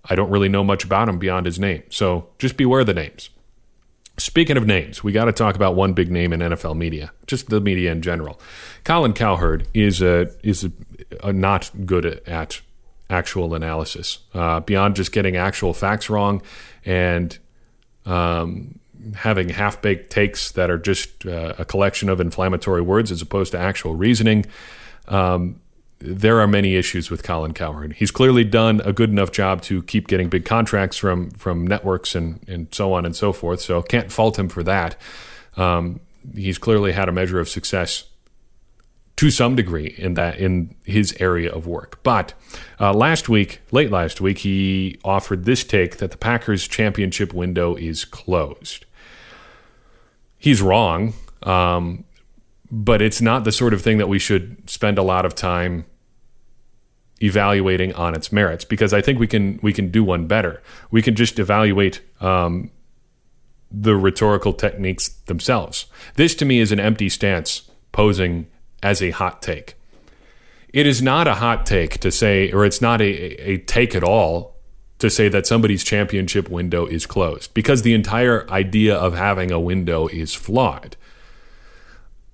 I 0.05 0.15
don't 0.15 0.31
really 0.31 0.49
know 0.49 0.65
much 0.65 0.85
about 0.85 1.09
him 1.09 1.19
beyond 1.19 1.47
his 1.47 1.59
name. 1.59 1.83
So 1.91 2.29
just 2.39 2.57
beware 2.57 2.85
the 2.85 2.95
names. 2.95 3.31
Speaking 4.23 4.57
of 4.57 4.65
names, 4.65 5.03
we 5.03 5.11
got 5.11 5.25
to 5.25 5.33
talk 5.33 5.57
about 5.57 5.75
one 5.75 5.95
big 5.95 6.09
name 6.09 6.33
in 6.33 6.39
NFL 6.39 6.77
media, 6.77 7.11
just 7.27 7.51
the 7.51 7.61
media 7.61 7.91
in 7.91 8.03
general. 8.03 8.41
Colin 8.85 9.15
Cowherd 9.15 9.67
is 9.75 10.01
a 10.01 10.31
is 10.45 10.63
a, 10.63 10.71
a 11.25 11.33
not 11.33 11.73
good 11.85 12.07
at 12.07 12.61
actual 13.11 13.53
analysis. 13.53 14.21
Uh, 14.33 14.61
beyond 14.61 14.95
just 14.95 15.11
getting 15.11 15.37
actual 15.37 15.75
facts 15.75 16.09
wrong 16.09 16.41
and 16.85 17.37
um, 18.07 18.79
having 19.17 19.49
half 19.49 19.83
baked 19.83 20.11
takes 20.11 20.53
that 20.53 20.71
are 20.71 20.79
just 20.79 21.27
uh, 21.27 21.55
a 21.59 21.65
collection 21.65 22.09
of 22.09 22.21
inflammatory 22.21 22.81
words 22.81 23.11
as 23.11 23.23
opposed 23.23 23.51
to 23.51 23.59
actual 23.59 23.97
reasoning. 23.97 24.47
Um, 25.09 25.61
there 26.05 26.41
are 26.41 26.47
many 26.47 26.75
issues 26.75 27.11
with 27.11 27.23
Colin 27.23 27.55
Cowherd. 27.55 27.95
He's 27.95 28.11
clearly 28.11 28.45
done 28.45 28.81
a 28.85 28.93
good 28.93 29.11
enough 29.11 29.31
job 29.31 29.63
to 29.63 29.83
keep 29.85 30.09
getting 30.09 30.29
big 30.29 30.45
contracts 30.45 30.97
from 30.97 31.31
from 31.33 31.67
networks 31.67 32.15
and 32.15 32.41
and 32.49 32.73
so 32.75 32.93
on 32.93 33.07
and 33.07 33.15
so 33.15 33.33
forth. 33.33 33.61
So 33.61 33.83
can't 33.83 34.11
fault 34.11 34.39
him 34.39 34.49
for 34.49 34.63
that. 34.65 34.97
Um, 35.57 36.01
he's 36.35 36.59
clearly 36.59 36.93
had 36.93 37.09
a 37.09 37.13
measure 37.13 37.39
of 37.39 37.49
success 37.49 38.05
to 39.17 39.31
some 39.31 39.55
degree 39.55 39.95
in 39.99 40.15
that 40.15 40.39
in 40.39 40.75
his 40.85 41.15
area 41.21 41.53
of 41.53 41.67
work. 41.67 42.03
But 42.03 42.35
uh, 42.81 42.93
last 42.93 43.29
week, 43.29 43.61
late 43.71 43.91
last 43.91 44.21
week, 44.21 44.39
he 44.39 44.99
offered 45.05 45.45
this 45.45 45.63
take 45.63 45.99
that 45.99 46.11
the 46.11 46.17
Packers' 46.17 46.67
championship 46.67 47.33
window 47.33 47.77
is 47.77 48.05
closed. 48.05 48.87
He's 50.39 50.61
wrong. 50.61 51.15
Um, 51.45 52.05
but 52.73 53.03
it's 53.03 53.21
not 53.21 53.45
the 53.45 53.53
sort 53.53 53.75
of 53.75 53.83
thing 53.83 53.99
that 53.99 54.09
we 54.09 54.19
should 54.19 54.69
spend 54.69 54.97
a 54.97 55.03
lot 55.03 55.27
of 55.27 55.35
time 55.35 55.85
evaluating 57.23 57.95
on 57.95 58.15
its 58.15 58.33
merits 58.33 58.65
because 58.65 58.93
I 58.93 59.01
think 59.01 59.19
we 59.19 59.27
can 59.27 59.59
we 59.63 59.73
can 59.73 59.91
do 59.91 60.03
one 60.03 60.27
better. 60.27 60.63
We 60.91 61.03
can 61.03 61.15
just 61.15 61.39
evaluate 61.39 62.01
um, 62.21 62.71
the 63.71 63.97
rhetorical 63.97 64.53
techniques 64.53 65.09
themselves. 65.27 65.87
This 66.17 66.35
to 66.37 66.45
me 66.45 66.59
is 66.61 66.73
an 66.73 66.81
empty 66.81 67.09
stance 67.09 67.71
posing 67.93 68.47
as 68.83 69.03
a 69.03 69.11
hot 69.11 69.43
take. 69.43 69.75
It 70.73 70.87
is 70.87 71.03
not 71.03 71.29
a 71.29 71.35
hot 71.35 71.67
take 71.67 71.99
to 72.01 72.11
say, 72.11 72.51
or 72.51 72.65
it's 72.65 72.81
not 72.81 73.01
a, 73.01 73.05
a 73.05 73.59
take 73.59 73.95
at 73.95 74.03
all 74.03 74.57
to 74.99 75.11
say 75.11 75.29
that 75.29 75.47
somebody's 75.47 75.85
championship 75.85 76.49
window 76.49 76.87
is 76.87 77.07
closed 77.07 77.53
because 77.55 77.83
the 77.83 77.93
entire 77.93 78.49
idea 78.51 78.95
of 78.95 79.15
having 79.15 79.51
a 79.51 79.61
window 79.61 80.07
is 80.07 80.33
flawed. 80.35 80.97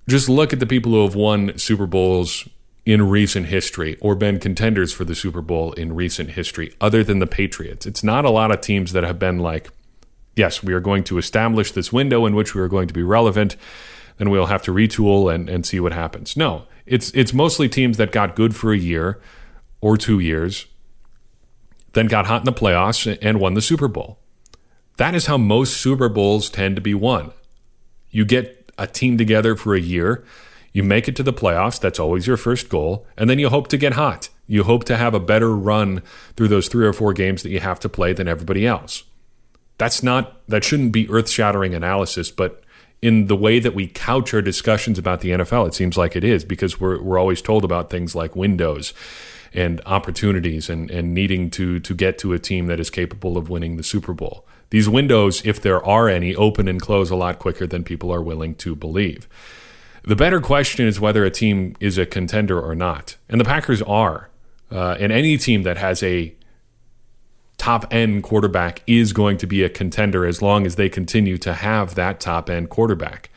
Just 0.07 0.29
look 0.29 0.53
at 0.53 0.59
the 0.59 0.65
people 0.65 0.91
who 0.91 1.03
have 1.03 1.15
won 1.15 1.57
Super 1.57 1.85
Bowls 1.85 2.47
in 2.91 3.07
recent 3.07 3.45
history 3.45 3.97
or 4.01 4.15
been 4.15 4.39
contenders 4.39 4.91
for 4.91 5.05
the 5.05 5.13
Super 5.13 5.41
Bowl 5.43 5.73
in 5.73 5.93
recent 5.93 6.31
history, 6.31 6.73
other 6.81 7.03
than 7.03 7.19
the 7.19 7.27
Patriots. 7.27 7.85
It's 7.85 8.03
not 8.03 8.25
a 8.25 8.31
lot 8.31 8.49
of 8.49 8.61
teams 8.61 8.93
that 8.93 9.03
have 9.03 9.19
been 9.19 9.37
like, 9.37 9.69
yes, 10.35 10.63
we 10.63 10.73
are 10.73 10.79
going 10.79 11.03
to 11.03 11.19
establish 11.19 11.71
this 11.71 11.93
window 11.93 12.25
in 12.25 12.33
which 12.33 12.55
we 12.55 12.61
are 12.61 12.67
going 12.67 12.87
to 12.87 12.93
be 12.93 13.03
relevant, 13.03 13.55
then 14.17 14.31
we'll 14.31 14.47
have 14.47 14.63
to 14.63 14.73
retool 14.73 15.31
and, 15.31 15.47
and 15.49 15.67
see 15.67 15.79
what 15.79 15.93
happens. 15.93 16.35
No, 16.35 16.63
it's 16.87 17.11
it's 17.11 17.31
mostly 17.31 17.69
teams 17.69 17.97
that 17.97 18.11
got 18.11 18.35
good 18.35 18.55
for 18.55 18.73
a 18.73 18.77
year 18.77 19.21
or 19.81 19.95
two 19.95 20.19
years, 20.19 20.65
then 21.93 22.07
got 22.07 22.25
hot 22.25 22.41
in 22.41 22.45
the 22.45 22.51
playoffs 22.51 23.17
and 23.21 23.39
won 23.39 23.53
the 23.53 23.61
Super 23.61 23.87
Bowl. 23.87 24.17
That 24.97 25.13
is 25.13 25.27
how 25.27 25.37
most 25.37 25.77
Super 25.77 26.09
Bowls 26.09 26.49
tend 26.49 26.75
to 26.75 26.81
be 26.81 26.95
won. 26.95 27.33
You 28.09 28.25
get 28.25 28.71
a 28.79 28.87
team 28.87 29.15
together 29.15 29.55
for 29.55 29.75
a 29.75 29.79
year, 29.79 30.25
you 30.71 30.83
make 30.83 31.07
it 31.07 31.15
to 31.17 31.23
the 31.23 31.33
playoffs, 31.33 31.79
that's 31.79 31.99
always 31.99 32.27
your 32.27 32.37
first 32.37 32.69
goal, 32.69 33.05
and 33.17 33.29
then 33.29 33.39
you 33.39 33.49
hope 33.49 33.67
to 33.69 33.77
get 33.77 33.93
hot. 33.93 34.29
You 34.47 34.63
hope 34.63 34.83
to 34.85 34.97
have 34.97 35.13
a 35.13 35.19
better 35.19 35.55
run 35.55 36.01
through 36.35 36.47
those 36.47 36.67
three 36.67 36.85
or 36.85 36.93
four 36.93 37.13
games 37.13 37.43
that 37.43 37.49
you 37.49 37.59
have 37.59 37.79
to 37.81 37.89
play 37.89 38.13
than 38.13 38.27
everybody 38.27 38.65
else. 38.65 39.03
That's 39.77 40.03
not 40.03 40.45
that 40.47 40.63
shouldn't 40.63 40.91
be 40.91 41.09
earth-shattering 41.09 41.73
analysis, 41.73 42.31
but 42.31 42.63
in 43.01 43.27
the 43.27 43.35
way 43.35 43.59
that 43.59 43.73
we 43.73 43.87
couch 43.87 44.33
our 44.33 44.41
discussions 44.41 44.99
about 44.99 45.21
the 45.21 45.29
NFL, 45.29 45.67
it 45.67 45.73
seems 45.73 45.97
like 45.97 46.15
it 46.15 46.23
is 46.23 46.43
because 46.43 46.79
we're 46.79 47.01
we're 47.01 47.17
always 47.17 47.41
told 47.41 47.63
about 47.63 47.89
things 47.89 48.15
like 48.15 48.35
windows 48.35 48.93
and 49.53 49.81
opportunities 49.85 50.69
and, 50.69 50.91
and 50.91 51.13
needing 51.13 51.49
to 51.51 51.79
to 51.79 51.93
get 51.93 52.17
to 52.19 52.33
a 52.33 52.39
team 52.39 52.67
that 52.67 52.79
is 52.79 52.89
capable 52.89 53.37
of 53.37 53.49
winning 53.49 53.77
the 53.77 53.83
Super 53.83 54.13
Bowl. 54.13 54.45
These 54.69 54.89
windows, 54.89 55.41
if 55.45 55.61
there 55.61 55.83
are 55.83 56.09
any, 56.09 56.35
open 56.35 56.67
and 56.67 56.79
close 56.79 57.09
a 57.09 57.15
lot 57.15 57.39
quicker 57.39 57.65
than 57.65 57.83
people 57.83 58.13
are 58.13 58.21
willing 58.21 58.53
to 58.55 58.75
believe. 58.75 59.27
The 60.03 60.15
better 60.15 60.39
question 60.39 60.87
is 60.87 60.99
whether 60.99 61.25
a 61.25 61.31
team 61.31 61.75
is 61.79 61.97
a 61.97 62.05
contender 62.05 62.59
or 62.59 62.75
not. 62.75 63.17
And 63.27 63.39
the 63.39 63.45
Packers 63.45 63.81
are. 63.81 64.29
Uh, 64.71 64.95
and 64.99 65.11
any 65.11 65.37
team 65.37 65.63
that 65.63 65.77
has 65.77 66.03
a 66.03 66.35
top 67.57 67.85
end 67.91 68.23
quarterback 68.23 68.81
is 68.87 69.13
going 69.13 69.37
to 69.37 69.47
be 69.47 69.63
a 69.63 69.69
contender 69.69 70.25
as 70.25 70.41
long 70.41 70.65
as 70.65 70.75
they 70.75 70.89
continue 70.89 71.37
to 71.37 71.53
have 71.53 71.95
that 71.95 72.19
top 72.19 72.49
end 72.49 72.69
quarterback. 72.69 73.29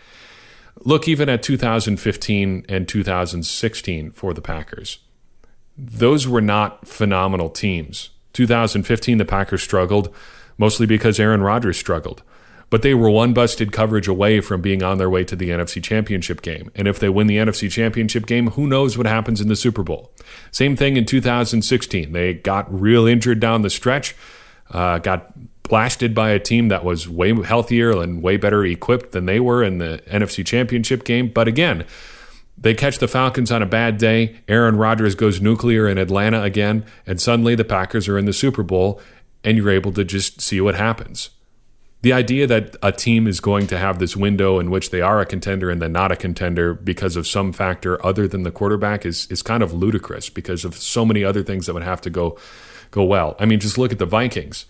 Look 0.85 1.09
even 1.09 1.29
at 1.29 1.43
2015 1.43 2.67
and 2.69 2.89
2016 2.89 4.11
for 4.13 4.35
the 4.35 4.41
Packers. 4.41 4.99
Those 5.77 6.29
were 6.29 6.41
not 6.41 6.87
phenomenal 6.87 7.51
teams. 7.51 8.11
2015, 8.35 9.19
the 9.19 9.25
Packers 9.25 9.63
struggled, 9.63 10.15
mostly 10.59 10.87
because 10.87 11.19
Aaron 11.19 11.43
Rodgers 11.43 11.79
struggled 11.79 12.23
but 12.73 12.81
they 12.81 12.95
were 12.95 13.11
one 13.11 13.35
busted 13.35 13.71
coverage 13.71 14.09
away 14.09 14.41
from 14.41 14.63
being 14.63 14.83
on 14.83 14.97
their 14.97 15.11
way 15.11 15.23
to 15.23 15.37
the 15.37 15.51
NFC 15.51 15.85
Championship 15.85 16.41
game. 16.41 16.71
And 16.75 16.89
if 16.89 16.99
they 16.99 17.11
win 17.11 17.27
the 17.27 17.37
NFC 17.37 17.71
Championship 17.71 18.25
game, 18.25 18.53
who 18.53 18.67
knows 18.67 18.97
what 18.97 19.07
happens 19.07 19.43
in 19.43 19.49
the 19.49 19.57
Super 19.57 19.83
Bowl? 19.83 20.11
Same 20.53 20.75
thing 20.75 20.97
in 20.97 21.05
2016. 21.05 22.13
They 22.13 22.33
got 22.33 22.73
real 22.73 23.07
injured 23.07 23.41
down 23.41 23.61
the 23.61 23.69
stretch, 23.69 24.17
uh, 24.71 25.01
got 25.01 25.35
blasted 25.65 26.15
by 26.15 26.31
a 26.31 26.39
team 26.39 26.69
that 26.69 26.83
was 26.83 27.07
way 27.07 27.35
healthier 27.43 27.91
and 27.91 28.23
way 28.23 28.39
better 28.39 28.65
equipped 28.65 29.13
than 29.13 29.27
they 29.27 29.39
were 29.39 29.63
in 29.63 29.77
the 29.77 30.01
NFC 30.07 30.45
Championship 30.45 31.05
game. 31.05 31.29
But 31.29 31.49
again, 31.49 31.85
they 32.57 32.73
catch 32.73 32.97
the 32.97 33.07
Falcons 33.07 33.53
on 33.53 33.61
a 33.61 33.67
bad 33.67 33.99
day. 33.99 34.41
Aaron 34.49 34.77
Rodgers 34.77 35.15
goes 35.15 35.43
nuclear 35.43 35.87
in 35.87 35.99
Atlanta 35.99 36.43
again, 36.43 36.87
and 37.07 37.21
suddenly 37.21 37.55
the 37.55 37.65
Packers 37.65 38.09
are 38.09 38.17
in 38.17 38.25
the 38.25 38.33
Super 38.33 38.63
Bowl, 38.63 38.99
and 39.45 39.59
you're 39.59 39.69
able 39.69 39.93
to 39.93 40.07
just 40.07 40.41
see 40.41 40.59
what 40.59 40.77
happens 40.77 41.29
the 42.03 42.13
idea 42.13 42.49
that 42.49 42.77
a 42.83 42.91
team 42.91 43.27
is 43.29 43.41
going 43.41 43.69
to 43.69 43.79
have 43.79 43.99
this 44.01 44.17
window 44.17 44.59
in 44.59 44.71
which 44.71 44.91
they 44.91 45.01
are 45.01 45.21
a 45.21 45.27
contender 45.27 45.71
and 45.71 45.81
then 45.81 45.93
not 45.93 46.11
a 46.11 46.17
contender 46.17 46.75
because 46.75 47.17
of 47.17 47.27
some 47.27 47.53
factor 47.53 48.05
other 48.05 48.27
than 48.27 48.43
the 48.43 48.51
quarterback 48.51 49.07
is 49.07 49.27
is 49.31 49.41
kind 49.41 49.63
of 49.63 49.73
ludicrous 49.73 50.29
because 50.29 50.65
of 50.65 50.77
so 50.77 51.05
many 51.05 51.25
other 51.25 51.43
things 51.43 51.67
that 51.67 51.75
would 51.75 51.85
have 51.85 52.01
to 52.01 52.11
go 52.11 52.37
go 52.91 53.05
well. 53.05 53.37
I 53.39 53.47
mean, 53.47 53.61
just 53.61 53.79
look 53.79 53.93
at 53.93 53.99
the 53.99 54.07
Vikings. 54.07 54.67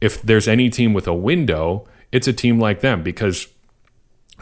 If 0.00 0.20
there's 0.22 0.48
any 0.48 0.70
team 0.70 0.92
with 0.94 1.06
a 1.06 1.14
window, 1.14 1.86
it's 2.10 2.26
a 2.26 2.32
team 2.32 2.58
like 2.58 2.80
them 2.80 3.02
because 3.02 3.46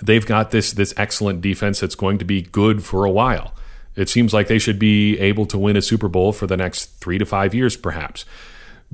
they've 0.00 0.24
got 0.24 0.52
this 0.52 0.72
this 0.72 0.94
excellent 0.96 1.40
defense 1.40 1.80
that's 1.80 1.96
going 1.96 2.18
to 2.18 2.24
be 2.24 2.40
good 2.40 2.84
for 2.84 3.04
a 3.04 3.10
while. 3.10 3.52
It 3.96 4.08
seems 4.08 4.32
like 4.32 4.46
they 4.46 4.58
should 4.58 4.78
be 4.78 5.18
able 5.18 5.44
to 5.46 5.58
win 5.58 5.76
a 5.76 5.82
Super 5.82 6.08
Bowl 6.08 6.32
for 6.32 6.46
the 6.46 6.56
next 6.56 6.98
3 7.00 7.18
to 7.18 7.26
5 7.26 7.54
years 7.54 7.76
perhaps. 7.76 8.24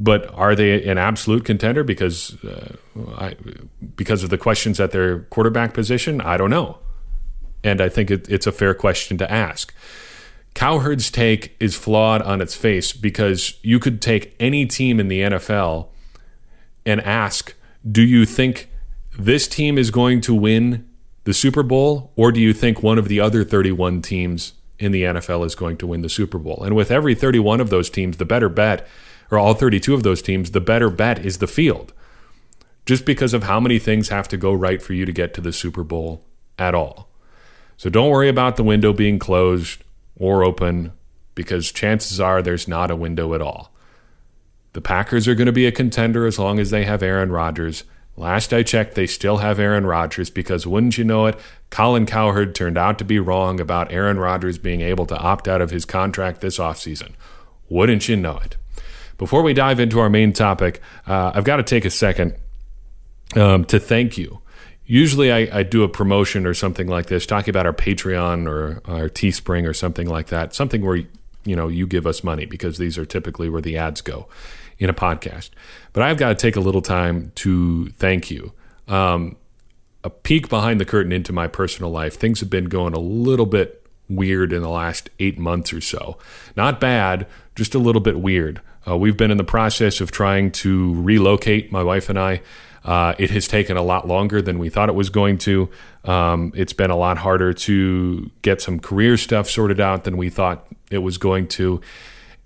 But 0.00 0.33
are 0.33 0.55
they 0.55 0.85
an 0.85 0.97
absolute 0.97 1.45
contender 1.45 1.83
because 1.83 2.43
uh, 2.45 2.76
I, 3.17 3.35
because 3.97 4.23
of 4.23 4.31
the 4.31 4.38
questions 4.38 4.78
at 4.78 4.93
their 4.93 5.23
quarterback 5.23 5.75
position? 5.75 6.21
I 6.21 6.37
don't 6.37 6.50
know, 6.50 6.78
and 7.64 7.81
I 7.81 7.88
think 7.88 8.12
it, 8.12 8.28
it's 8.28 8.47
a 8.47 8.52
fair 8.52 8.75
question 8.75 9.19
to 9.19 9.31
ask. 9.31 9.75
Cowherd's 10.55 11.11
take 11.11 11.57
is 11.59 11.75
flawed 11.75 12.23
on 12.23 12.40
its 12.40 12.55
face 12.55 12.93
because 12.93 13.59
you 13.62 13.81
could 13.81 14.00
take 14.00 14.37
any 14.38 14.67
team 14.67 15.00
in 15.00 15.09
the 15.09 15.21
NFL 15.21 15.88
and 16.87 17.00
ask, 17.00 17.55
"Do 17.90 18.02
you 18.02 18.25
think 18.25 18.69
this 19.19 19.49
team 19.49 19.78
is 19.78 19.90
going 19.90 20.21
to 20.23 20.35
win 20.35 20.88
the 21.25 21.35
Super 21.35 21.64
Bowl, 21.64 22.12
or 22.14 22.31
do 22.31 22.40
you 22.40 22.52
think 22.52 22.85
one 22.85 22.99
of 22.99 23.09
the 23.09 23.19
other 23.19 23.43
31 23.43 24.00
teams 24.02 24.52
in 24.78 24.93
the 24.93 25.02
NFL 25.02 25.45
is 25.45 25.57
going 25.57 25.76
to 25.78 25.88
win 25.88 26.02
the 26.02 26.09
Super 26.09 26.38
Bowl?" 26.38 26.62
And 26.62 26.76
with 26.76 26.93
every 26.93 27.17
31 27.17 27.61
of 27.61 27.71
those 27.71 27.90
teams, 27.90 28.19
the 28.19 28.25
better 28.25 28.49
bet 28.49 28.87
or 29.30 29.38
all 29.38 29.54
32 29.54 29.94
of 29.94 30.02
those 30.02 30.23
teams, 30.23 30.50
the 30.50 30.61
better 30.61 30.90
bet 30.90 31.25
is 31.25 31.38
the 31.38 31.47
field. 31.47 31.92
Just 32.87 33.04
because 33.04 33.35
of 33.35 33.44
how 33.44 33.61
many 33.61 33.78
things 33.78 34.08
have 34.08 34.28
to 34.28 34.37
go 34.37 34.52
right 34.52 34.80
for 34.80 34.94
you 34.94 35.04
to 35.04 35.12
get 35.12 35.35
to 35.35 35.40
the 35.40 35.52
Super 35.52 35.85
Bowl 35.85 36.25
at 36.58 36.75
all. 36.75 37.08
So 37.76 37.90
don't 37.90 38.11
worry 38.11 38.28
about 38.28 38.56
the 38.56 38.64
window 38.64 38.92
being 38.92 39.18
closed 39.18 39.85
or 40.18 40.42
open 40.42 40.92
because 41.35 41.70
chances 41.70 42.18
are 42.18 42.42
there's 42.42 42.66
not 42.66 42.90
a 42.90 42.97
window 42.97 43.35
at 43.35 43.42
all. 43.42 43.73
The 44.73 44.80
Packers 44.80 45.28
are 45.28 45.35
going 45.35 45.47
to 45.47 45.52
be 45.52 45.66
a 45.66 45.73
contender 45.73 46.26
as 46.26 46.38
long 46.38 46.58
as 46.58 46.70
they 46.70 46.85
have 46.85 47.02
Aaron 47.02 47.30
Rodgers. 47.30 47.85
Last 48.16 48.52
I 48.52 48.64
checked, 48.64 48.97
they 48.97 49.06
still 49.06 49.37
have 49.37 49.61
Aaron 49.61 49.87
Rodgers 49.87 50.30
because 50.30 50.66
wouldn't 50.66 50.99
you 50.99 51.04
know 51.04 51.26
it, 51.26 51.38
Colin 51.70 52.06
Cowherd 52.06 52.54
turned 52.54 52.76
out 52.76 52.99
to 52.99 53.04
be 53.04 53.20
wrong 53.20 53.61
about 53.61 53.92
Aaron 53.92 54.18
Rodgers 54.18 54.58
being 54.58 54.80
able 54.80 55.06
to 55.06 55.16
opt 55.16 55.47
out 55.47 55.62
of 55.62 55.70
his 55.70 55.85
contract 55.85 56.40
this 56.40 56.58
offseason. 56.58 57.12
Wouldn't 57.68 58.08
you 58.08 58.16
know 58.16 58.38
it? 58.38 58.56
Before 59.18 59.42
we 59.42 59.52
dive 59.52 59.80
into 59.80 59.98
our 59.98 60.08
main 60.08 60.32
topic, 60.32 60.80
uh, 61.06 61.32
I've 61.34 61.44
got 61.44 61.56
to 61.56 61.62
take 61.62 61.84
a 61.84 61.90
second 61.90 62.37
um, 63.37 63.64
to 63.66 63.78
thank 63.78 64.16
you. 64.16 64.40
Usually, 64.87 65.30
I, 65.30 65.58
I, 65.58 65.62
do 65.64 65.82
a 65.82 65.88
promotion 65.88 66.46
or 66.46 66.54
something 66.54 66.87
like 66.87 67.06
this, 67.06 67.26
talking 67.26 67.50
about 67.50 67.66
our 67.66 67.75
Patreon 67.75 68.48
or 68.48 68.80
our 68.87 69.10
Teespring 69.10 69.68
or 69.68 69.75
something 69.75 70.08
like 70.08 70.28
that, 70.28 70.54
something 70.54 70.82
where 70.82 71.04
you 71.44 71.56
know 71.56 71.68
you 71.68 71.87
give 71.87 72.06
us 72.06 72.25
money 72.25 72.46
because 72.46 72.78
these 72.78 72.96
are 72.96 73.04
typically 73.04 73.50
where 73.50 73.60
the 73.60 73.76
ads 73.76 74.00
go 74.00 74.28
in 74.78 74.88
a 74.88 74.94
podcast. 74.94 75.50
But 75.92 76.04
I've 76.04 76.16
got 76.16 76.30
to 76.30 76.34
take 76.34 76.56
a 76.56 76.60
little 76.60 76.80
time 76.80 77.32
to 77.37 77.90
thank 77.90 78.30
you. 78.30 78.52
Um, 78.87 79.37
a 80.04 80.10
peek 80.10 80.48
behind 80.48 80.80
the 80.80 80.84
curtain 80.84 81.12
into 81.12 81.32
my 81.32 81.48
personal 81.48 81.90
life. 81.90 82.14
Things 82.14 82.40
have 82.40 82.48
been 82.48 82.66
going 82.66 82.94
a 82.94 83.00
little 83.00 83.46
bit 83.46 83.84
weird 84.08 84.52
in 84.52 84.62
the 84.62 84.68
last 84.68 85.10
eight 85.18 85.38
months 85.38 85.72
or 85.72 85.80
so. 85.80 86.18
Not 86.56 86.80
bad, 86.80 87.26
just 87.54 87.74
a 87.74 87.78
little 87.78 88.00
bit 88.00 88.20
weird. 88.20 88.60
Uh, 88.86 88.96
we've 88.96 89.16
been 89.16 89.30
in 89.30 89.36
the 89.36 89.44
process 89.44 90.00
of 90.00 90.10
trying 90.10 90.50
to 90.50 90.94
relocate, 91.02 91.70
my 91.70 91.82
wife 91.82 92.08
and 92.08 92.18
I. 92.18 92.40
Uh, 92.84 93.14
it 93.18 93.30
has 93.30 93.46
taken 93.46 93.76
a 93.76 93.82
lot 93.82 94.08
longer 94.08 94.40
than 94.40 94.58
we 94.58 94.70
thought 94.70 94.88
it 94.88 94.94
was 94.94 95.10
going 95.10 95.36
to. 95.36 95.68
Um, 96.04 96.52
it's 96.54 96.72
been 96.72 96.90
a 96.90 96.96
lot 96.96 97.18
harder 97.18 97.52
to 97.52 98.30
get 98.42 98.62
some 98.62 98.80
career 98.80 99.16
stuff 99.16 99.50
sorted 99.50 99.80
out 99.80 100.04
than 100.04 100.16
we 100.16 100.30
thought 100.30 100.66
it 100.90 100.98
was 100.98 101.18
going 101.18 101.48
to. 101.48 101.82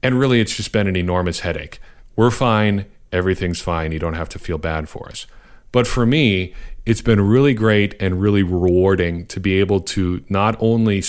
And 0.02 0.18
really, 0.18 0.40
it's 0.40 0.56
just 0.56 0.72
been 0.72 0.88
an 0.88 0.96
enormous 0.96 1.40
headache. 1.40 1.78
We're 2.16 2.32
fine. 2.32 2.86
Everything's 3.12 3.60
fine. 3.60 3.92
You 3.92 4.00
don't 4.00 4.14
have 4.14 4.28
to 4.30 4.38
feel 4.38 4.58
bad 4.58 4.88
for 4.88 5.08
us. 5.08 5.26
But 5.70 5.86
for 5.86 6.04
me, 6.04 6.54
it's 6.84 7.02
been 7.02 7.20
really 7.20 7.54
great 7.54 7.94
and 8.00 8.20
really 8.20 8.42
rewarding 8.42 9.26
to 9.26 9.38
be 9.38 9.60
able 9.60 9.80
to 9.80 10.24
not 10.28 10.56
only 10.58 11.02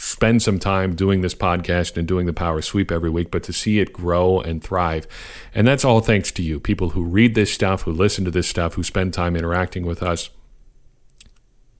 spend 0.00 0.40
some 0.40 0.60
time 0.60 0.94
doing 0.94 1.22
this 1.22 1.34
podcast 1.34 1.96
and 1.96 2.06
doing 2.06 2.26
the 2.26 2.32
power 2.32 2.62
sweep 2.62 2.92
every 2.92 3.10
week, 3.10 3.32
but 3.32 3.42
to 3.42 3.52
see 3.52 3.80
it 3.80 3.92
grow 3.92 4.40
and 4.40 4.62
thrive. 4.62 5.08
And 5.52 5.66
that's 5.66 5.84
all 5.84 6.00
thanks 6.00 6.30
to 6.32 6.42
you, 6.42 6.60
people 6.60 6.90
who 6.90 7.02
read 7.02 7.34
this 7.34 7.52
stuff, 7.52 7.82
who 7.82 7.92
listen 7.92 8.24
to 8.24 8.30
this 8.30 8.48
stuff, 8.48 8.74
who 8.74 8.84
spend 8.84 9.12
time 9.12 9.34
interacting 9.34 9.84
with 9.84 10.00
us. 10.00 10.30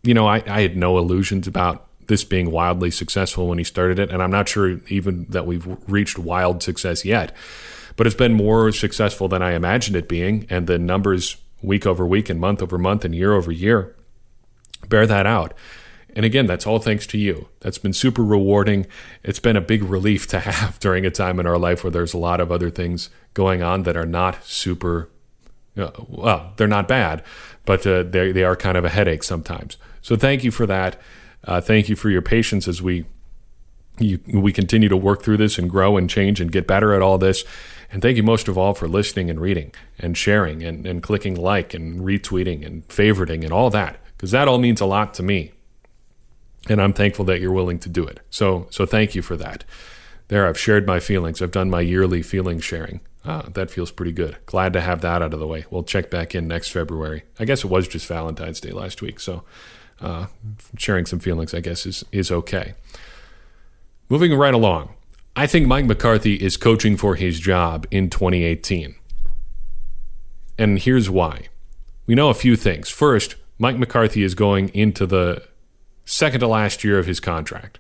You 0.03 0.15
know, 0.15 0.27
I, 0.27 0.43
I 0.47 0.63
had 0.63 0.77
no 0.77 0.99
illusions 0.99 1.47
about 1.47 1.87
this 2.09 2.25
being 2.25 2.51
wildly 2.51 2.91
successful 2.91 3.47
when 3.47 3.59
he 3.59 3.65
started 3.65 4.01
it, 4.01 4.11
and 4.11 4.21
I'm 4.21 4.33
not 4.33 4.49
sure 4.49 4.81
even 4.89 5.27
that 5.29 5.47
we've 5.47 5.67
reached 5.87 6.19
wild 6.19 6.63
success 6.63 7.05
yet. 7.05 7.33
But 7.95 8.07
it's 8.07 8.17
been 8.17 8.35
more 8.35 8.73
successful 8.73 9.29
than 9.29 9.43
I 9.43 9.53
imagined 9.53 9.97
it 9.97 10.09
being, 10.09 10.45
and 10.51 10.67
the 10.67 10.79
numbers 10.79 11.37
week 11.63 11.87
over 11.87 12.05
week 12.05 12.29
and 12.29 12.41
month 12.41 12.63
over 12.63 12.79
month 12.79 13.05
and 13.05 13.15
year 13.15 13.35
over 13.35 13.53
year 13.53 13.95
bear 14.89 15.07
that 15.07 15.27
out. 15.27 15.55
And 16.15 16.25
again, 16.25 16.47
that's 16.47 16.67
all 16.67 16.79
thanks 16.79 17.07
to 17.09 17.19
you. 17.19 17.49
That's 17.61 17.79
been 17.79 17.93
super 17.93 18.25
rewarding. 18.25 18.87
It's 19.23 19.38
been 19.38 19.57
a 19.57 19.61
big 19.61 19.83
relief 19.83 20.27
to 20.29 20.41
have 20.41 20.79
during 20.81 21.05
a 21.05 21.11
time 21.11 21.38
in 21.38 21.47
our 21.47 21.59
life 21.59 21.85
where 21.85 21.91
there's 21.91 22.15
a 22.15 22.19
lot 22.19 22.41
of 22.41 22.50
other 22.50 22.71
things 22.71 23.11
going 23.35 23.62
on 23.62 23.83
that 23.85 23.97
are 23.97 24.07
not 24.07 24.45
super, 24.45 25.11
uh, 25.77 25.91
well, 26.09 26.53
they're 26.57 26.67
not 26.67 26.88
bad, 26.88 27.23
but 27.65 27.87
uh, 27.87 28.03
they, 28.03 28.33
they 28.33 28.45
are 28.45 28.57
kind 28.57 28.77
of 28.77 28.85
a 28.85 28.88
headache 28.88 29.23
sometimes. 29.23 29.77
So 30.03 30.17
thank 30.17 30.43
you 30.45 30.50
for 30.50 30.67
that. 30.67 31.00
Uh, 31.45 31.61
thank 31.61 31.88
you 31.88 31.97
for 31.97 32.11
your 32.11 32.23
patience 32.23 32.67
as 32.67 32.83
we 32.83 33.05
you, 34.00 34.21
we 34.29 34.53
continue 34.53 34.88
to 34.88 34.97
work 34.97 35.23
through 35.23 35.38
this 35.38 35.59
and 35.59 35.69
grow 35.69 35.97
and 35.97 36.09
change 36.09 36.41
and 36.41 36.53
get 36.53 36.69
better 36.69 36.95
at 36.95 37.03
all 37.03 37.19
this. 37.19 37.45
And 37.91 38.00
thank 38.00 38.17
you 38.17 38.23
most 38.23 38.47
of 38.47 38.57
all 38.57 38.75
for 38.75 38.87
listening 38.87 39.29
and 39.29 39.41
reading 39.41 39.73
and 39.99 40.17
sharing 40.17 40.62
and, 40.62 40.87
and 40.87 41.03
clicking 41.03 41.35
like 41.35 41.75
and 41.75 42.00
retweeting 42.00 42.65
and 42.65 42.87
favoriting 42.87 43.43
and 43.43 43.53
all 43.53 43.71
that, 43.71 43.99
because 44.17 44.31
that 44.31 44.47
all 44.47 44.59
means 44.59 44.81
a 44.81 44.87
lot 44.87 45.15
to 45.15 45.25
me 45.25 45.53
and 46.69 46.81
I'm 46.81 46.93
thankful 46.93 47.25
that 47.27 47.41
you're 47.41 47.53
willing 47.53 47.79
to 47.81 47.89
do 47.89 48.05
it. 48.05 48.21
So 48.31 48.67
so 48.71 48.87
thank 48.87 49.15
you 49.15 49.23
for 49.23 49.37
that. 49.37 49.65
There, 50.29 50.47
I've 50.47 50.59
shared 50.59 50.87
my 50.87 51.01
feelings. 51.01 51.41
I've 51.41 51.51
done 51.51 51.71
my 51.71 51.81
yearly 51.81 52.23
feeling 52.23 52.61
sharing. 52.61 53.01
Ah, 53.25 53.47
that 53.55 53.71
feels 53.71 53.91
pretty 53.91 54.13
good. 54.13 54.37
Glad 54.47 54.73
to 54.75 54.81
have 54.81 55.01
that 55.01 55.23
out 55.23 55.35
of 55.35 55.41
the 55.41 55.47
way. 55.47 55.65
We'll 55.71 55.83
check 55.83 56.11
back 56.11 56.35
in 56.35 56.47
next 56.47 56.69
February. 56.69 57.25
I 57.39 57.45
guess 57.45 57.65
it 57.65 57.69
was 57.69 57.89
just 57.89 58.07
Valentine's 58.07 58.61
Day 58.61 58.71
last 58.71 59.03
week, 59.03 59.21
so 59.21 59.43
uh, 60.01 60.27
sharing 60.77 61.07
some 61.07 61.19
feelings, 61.19 61.55
I 61.55 61.61
guess, 61.61 61.87
is 61.87 62.05
is 62.13 62.31
okay. 62.31 62.75
Moving 64.09 64.35
right 64.35 64.55
along, 64.55 64.95
I 65.35 65.47
think 65.47 65.67
Mike 65.67 65.85
McCarthy 65.85 66.35
is 66.35 66.57
coaching 66.57 66.97
for 66.97 67.17
his 67.17 67.41
job 67.41 67.87
in 67.91 68.09
2018, 68.09 68.95
and 70.59 70.79
here's 70.79 71.11
why. 71.11 71.49
We 72.07 72.15
know 72.15 72.31
a 72.31 72.35
few 72.35 72.57
things. 72.57 72.89
First, 72.89 73.35
Mike 73.59 73.77
McCarthy 73.77 74.23
is 74.23 74.35
going 74.35 74.71
into 74.71 75.05
the 75.05 75.43
second 76.09 76.41
to 76.41 76.49
last 76.49 76.83
year 76.83 76.99
of 76.99 77.07
his 77.07 77.21
contract. 77.21 77.79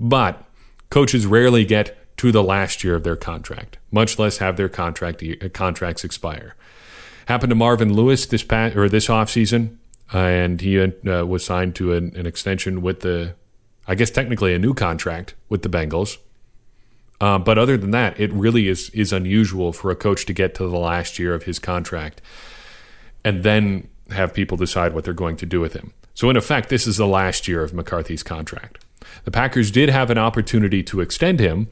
But 0.00 0.42
coaches 0.90 1.26
rarely 1.26 1.64
get 1.64 1.96
to 2.16 2.32
the 2.32 2.42
last 2.42 2.82
year 2.82 2.94
of 2.94 3.04
their 3.04 3.16
contract, 3.16 3.78
much 3.90 4.18
less 4.18 4.38
have 4.38 4.56
their 4.56 4.70
contract 4.70 5.22
uh, 5.22 5.48
contracts 5.50 6.02
expire. 6.02 6.56
Happened 7.26 7.50
to 7.50 7.56
Marvin 7.56 7.92
Lewis 7.92 8.24
this 8.24 8.42
past 8.42 8.74
or 8.74 8.88
this 8.88 9.08
offseason, 9.08 9.76
and 10.12 10.60
he 10.60 10.80
uh, 10.80 11.26
was 11.26 11.44
signed 11.44 11.74
to 11.74 11.92
an, 11.92 12.16
an, 12.16 12.24
extension 12.24 12.80
with 12.80 13.00
the, 13.00 13.34
I 13.86 13.94
guess 13.94 14.10
technically 14.10 14.54
a 14.54 14.58
new 14.58 14.72
contract 14.72 15.34
with 15.50 15.62
the 15.62 15.68
Bengals. 15.68 16.16
Uh, 17.20 17.38
but 17.38 17.58
other 17.58 17.76
than 17.76 17.90
that, 17.90 18.18
it 18.18 18.32
really 18.32 18.68
is 18.68 18.88
is 18.90 19.12
unusual 19.12 19.72
for 19.72 19.90
a 19.90 19.96
coach 19.96 20.24
to 20.26 20.32
get 20.32 20.54
to 20.54 20.66
the 20.66 20.78
last 20.78 21.18
year 21.18 21.34
of 21.34 21.42
his 21.42 21.58
contract, 21.58 22.22
and 23.24 23.42
then 23.42 23.88
have 24.10 24.32
people 24.32 24.56
decide 24.56 24.94
what 24.94 25.04
they're 25.04 25.14
going 25.14 25.36
to 25.36 25.46
do 25.46 25.60
with 25.60 25.74
him. 25.74 25.92
So, 26.16 26.30
in 26.30 26.36
effect, 26.36 26.70
this 26.70 26.86
is 26.86 26.96
the 26.96 27.06
last 27.06 27.46
year 27.46 27.62
of 27.62 27.74
McCarthy's 27.74 28.22
contract. 28.22 28.82
The 29.24 29.30
Packers 29.30 29.70
did 29.70 29.90
have 29.90 30.08
an 30.08 30.16
opportunity 30.16 30.82
to 30.84 31.02
extend 31.02 31.40
him, 31.40 31.68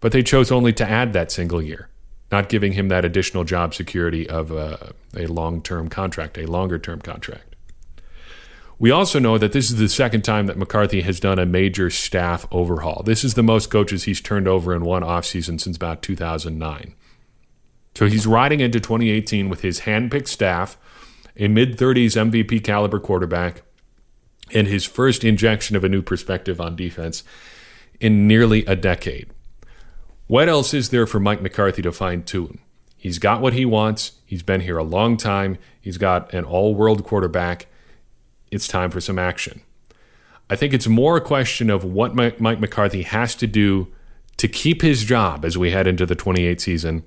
but 0.00 0.10
they 0.10 0.22
chose 0.22 0.50
only 0.50 0.72
to 0.72 0.88
add 0.88 1.12
that 1.12 1.30
single 1.30 1.60
year, 1.60 1.90
not 2.32 2.48
giving 2.48 2.72
him 2.72 2.88
that 2.88 3.04
additional 3.04 3.44
job 3.44 3.74
security 3.74 4.26
of 4.26 4.50
uh, 4.50 4.78
a, 5.14 5.24
a 5.24 5.26
long 5.26 5.60
term 5.60 5.88
contract, 5.88 6.38
a 6.38 6.46
longer 6.46 6.78
term 6.78 7.02
contract. 7.02 7.56
We 8.78 8.90
also 8.90 9.18
know 9.18 9.36
that 9.36 9.52
this 9.52 9.70
is 9.70 9.76
the 9.76 9.90
second 9.90 10.22
time 10.22 10.46
that 10.46 10.56
McCarthy 10.56 11.02
has 11.02 11.20
done 11.20 11.38
a 11.38 11.44
major 11.44 11.90
staff 11.90 12.46
overhaul. 12.50 13.02
This 13.04 13.22
is 13.22 13.34
the 13.34 13.42
most 13.42 13.70
coaches 13.70 14.04
he's 14.04 14.20
turned 14.22 14.48
over 14.48 14.74
in 14.74 14.82
one 14.86 15.02
offseason 15.02 15.60
since 15.60 15.76
about 15.76 16.00
2009. 16.00 16.94
So 17.94 18.06
he's 18.06 18.26
riding 18.26 18.60
into 18.60 18.80
2018 18.80 19.50
with 19.50 19.60
his 19.60 19.80
handpicked 19.80 20.28
staff, 20.28 20.78
a 21.36 21.48
mid 21.48 21.76
30s 21.76 22.16
MVP 22.30 22.64
caliber 22.64 22.98
quarterback, 22.98 23.60
and 24.52 24.66
his 24.66 24.84
first 24.84 25.24
injection 25.24 25.76
of 25.76 25.84
a 25.84 25.88
new 25.88 26.02
perspective 26.02 26.60
on 26.60 26.76
defense 26.76 27.24
in 28.00 28.26
nearly 28.26 28.64
a 28.66 28.76
decade. 28.76 29.28
What 30.26 30.48
else 30.48 30.74
is 30.74 30.90
there 30.90 31.06
for 31.06 31.20
Mike 31.20 31.42
McCarthy 31.42 31.82
to 31.82 31.92
fine 31.92 32.22
tune? 32.22 32.58
He's 32.96 33.18
got 33.18 33.42
what 33.42 33.52
he 33.52 33.64
wants. 33.64 34.12
He's 34.24 34.42
been 34.42 34.62
here 34.62 34.78
a 34.78 34.84
long 34.84 35.16
time. 35.16 35.58
He's 35.80 35.98
got 35.98 36.32
an 36.32 36.44
all 36.44 36.74
world 36.74 37.04
quarterback. 37.04 37.66
It's 38.50 38.66
time 38.66 38.90
for 38.90 39.00
some 39.00 39.18
action. 39.18 39.60
I 40.48 40.56
think 40.56 40.72
it's 40.72 40.86
more 40.86 41.16
a 41.16 41.20
question 41.20 41.70
of 41.70 41.84
what 41.84 42.14
Mike 42.14 42.40
McCarthy 42.40 43.02
has 43.02 43.34
to 43.36 43.46
do 43.46 43.88
to 44.36 44.48
keep 44.48 44.82
his 44.82 45.04
job 45.04 45.44
as 45.44 45.56
we 45.56 45.70
head 45.70 45.86
into 45.86 46.06
the 46.06 46.14
28 46.14 46.60
season 46.60 47.04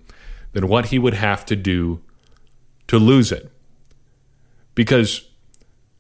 than 0.54 0.68
what 0.68 0.88
he 0.88 1.00
would 1.00 1.14
have 1.14 1.46
to 1.46 1.56
do 1.56 2.02
to 2.88 2.98
lose 2.98 3.32
it. 3.32 3.52
Because 4.76 5.28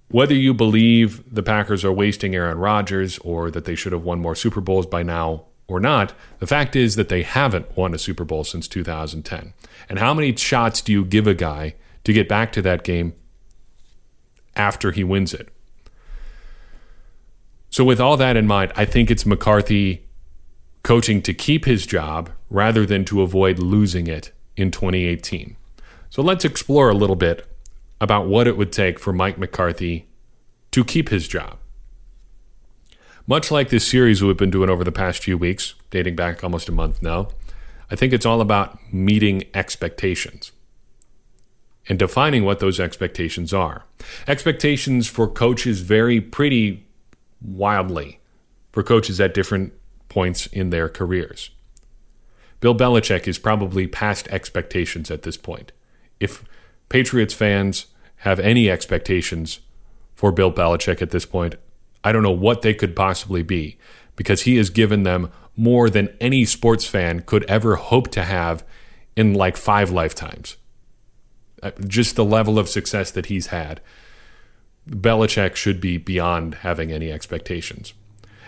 whether 0.10 0.34
you 0.34 0.54
believe 0.54 1.34
the 1.34 1.43
Packers 1.43 1.84
are 1.84 1.91
wasting 1.91 2.34
Aaron 2.34 2.58
Rodgers 2.58 3.17
or 3.20 3.52
that 3.52 3.65
they 3.65 3.76
should 3.76 3.91
have 3.91 4.04
won 4.04 4.20
more 4.20 4.36
Super 4.36 4.62
Bowls 4.62 4.86
by 4.86 5.04
now 5.04 5.46
or 5.67 5.80
not, 5.80 6.13
the 6.39 6.48
fact 6.48 6.76
is 6.76 6.96
that 6.96 7.10
they 7.10 7.24
haven't 7.24 7.76
won 7.76 7.93
a 7.93 7.98
Super 7.98 8.24
Bowl 8.24 8.43
since 8.43 8.67
2010. 8.67 9.54
And 9.89 10.00
how 10.00 10.13
many 10.13 10.36
shots 10.36 10.82
do 10.82 10.93
you 10.93 11.04
give 11.04 11.28
a 11.28 11.34
guy 11.34 11.76
to 12.06 12.13
get 12.13 12.30
back 12.30 12.54
to 12.54 12.62
that 12.62 12.84
game 12.84 13.13
after 14.56 14.91
he 14.91 15.04
wins 15.04 15.34
it? 15.34 15.50
So, 17.70 17.84
with 17.84 18.00
all 18.00 18.15
that 18.15 18.38
in 18.38 18.48
mind, 18.48 18.72
I 18.78 18.86
think 18.86 19.12
it's 19.12 19.26
McCarthy 19.26 20.08
coaching 20.84 21.22
to 21.24 21.34
keep 21.34 21.65
his 21.65 21.86
job 21.86 22.32
rather 22.50 22.86
than 22.86 23.04
to 23.06 23.22
avoid 23.22 23.60
losing 23.60 24.08
it 24.08 24.32
in 24.56 24.72
2018. 24.72 25.58
So, 26.10 26.22
let's 26.22 26.46
explore 26.46 26.89
a 26.89 26.96
little 26.96 27.17
bit 27.17 27.46
about 27.99 28.27
what 28.27 28.47
it 28.47 28.57
would 28.57 28.71
take 28.71 28.99
for 28.99 29.13
Mike 29.13 29.38
McCarthy 29.38 30.07
to 30.71 30.83
keep 30.83 31.10
his 31.10 31.27
job. 31.27 31.57
Much 33.25 33.51
like 33.51 33.69
this 33.69 33.88
series 33.88 34.23
we've 34.23 34.38
been 34.38 34.51
doing 34.51 34.69
over 34.69 34.83
the 34.83 34.91
past 34.91 35.21
few 35.21 35.38
weeks, 35.38 35.73
dating 35.89 36.15
back 36.15 36.43
almost 36.43 36.69
a 36.69 36.71
month 36.71 37.01
now, 37.01 37.27
I 37.91 37.95
think 37.95 38.13
it's 38.13 38.25
all 38.25 38.41
about 38.41 38.77
meeting 38.93 39.43
expectations 39.53 40.51
and 41.89 41.97
defining 41.97 42.43
what 42.43 42.60
those 42.60 42.79
expectations 42.79 43.53
are. 43.53 43.86
Expectations 44.27 45.07
for 45.07 45.27
coaches 45.27 45.81
vary 45.81 46.19
pretty 46.21 46.86
wildly 47.41 48.19
for 48.71 48.83
coaches 48.83 49.19
at 49.19 49.33
different 49.33 49.73
points 50.10 50.47
in 50.47 50.69
their 50.69 50.89
careers. 50.89 51.51
Bill 52.60 52.75
Belichick 52.75 53.27
is 53.27 53.39
probably 53.39 53.88
past 53.88 54.27
expectations 54.29 55.12
at 55.12 55.23
this 55.23 55.38
point. 55.38 55.71
If 56.19 56.43
Patriots 56.89 57.34
fans 57.34 57.88
have 58.17 58.39
any 58.39 58.69
expectations 58.69 59.60
for 60.15 60.32
Bill 60.32 60.52
Belichick 60.52 61.02
at 61.02 61.12
this 61.12 61.26
point, 61.26 61.56
I 62.04 62.12
don't 62.12 62.23
know 62.23 62.32
what 62.32 62.62
they 62.62 62.73
could 62.73 62.95
possibly 62.95 63.43
be 63.43 63.78
because 64.15 64.43
he 64.43 64.58
has 64.58 64.69
given 64.69 65.04
them 65.04 65.32
more 65.56 65.89
than 65.89 66.15
any 66.19 66.45
sports 66.45 66.86
fan 66.86 67.21
could 67.21 67.43
ever 67.45 67.76
hope 67.76 68.10
to 68.12 68.23
have 68.23 68.63
in 69.15 69.34
like 69.34 69.58
five 69.58 69.91
lifetimes. 69.91 70.58
Uh, 71.62 71.71
just 71.88 72.15
the 72.15 72.26
level 72.26 72.60
of 72.60 72.69
success 72.69 73.12
that 73.12 73.28
he's 73.28 73.47
had. 73.47 73.82
Belichick 74.89 75.56
should 75.56 75.82
be 75.82 75.97
beyond 75.97 76.56
having 76.56 76.91
any 76.91 77.12
expectations. 77.12 77.93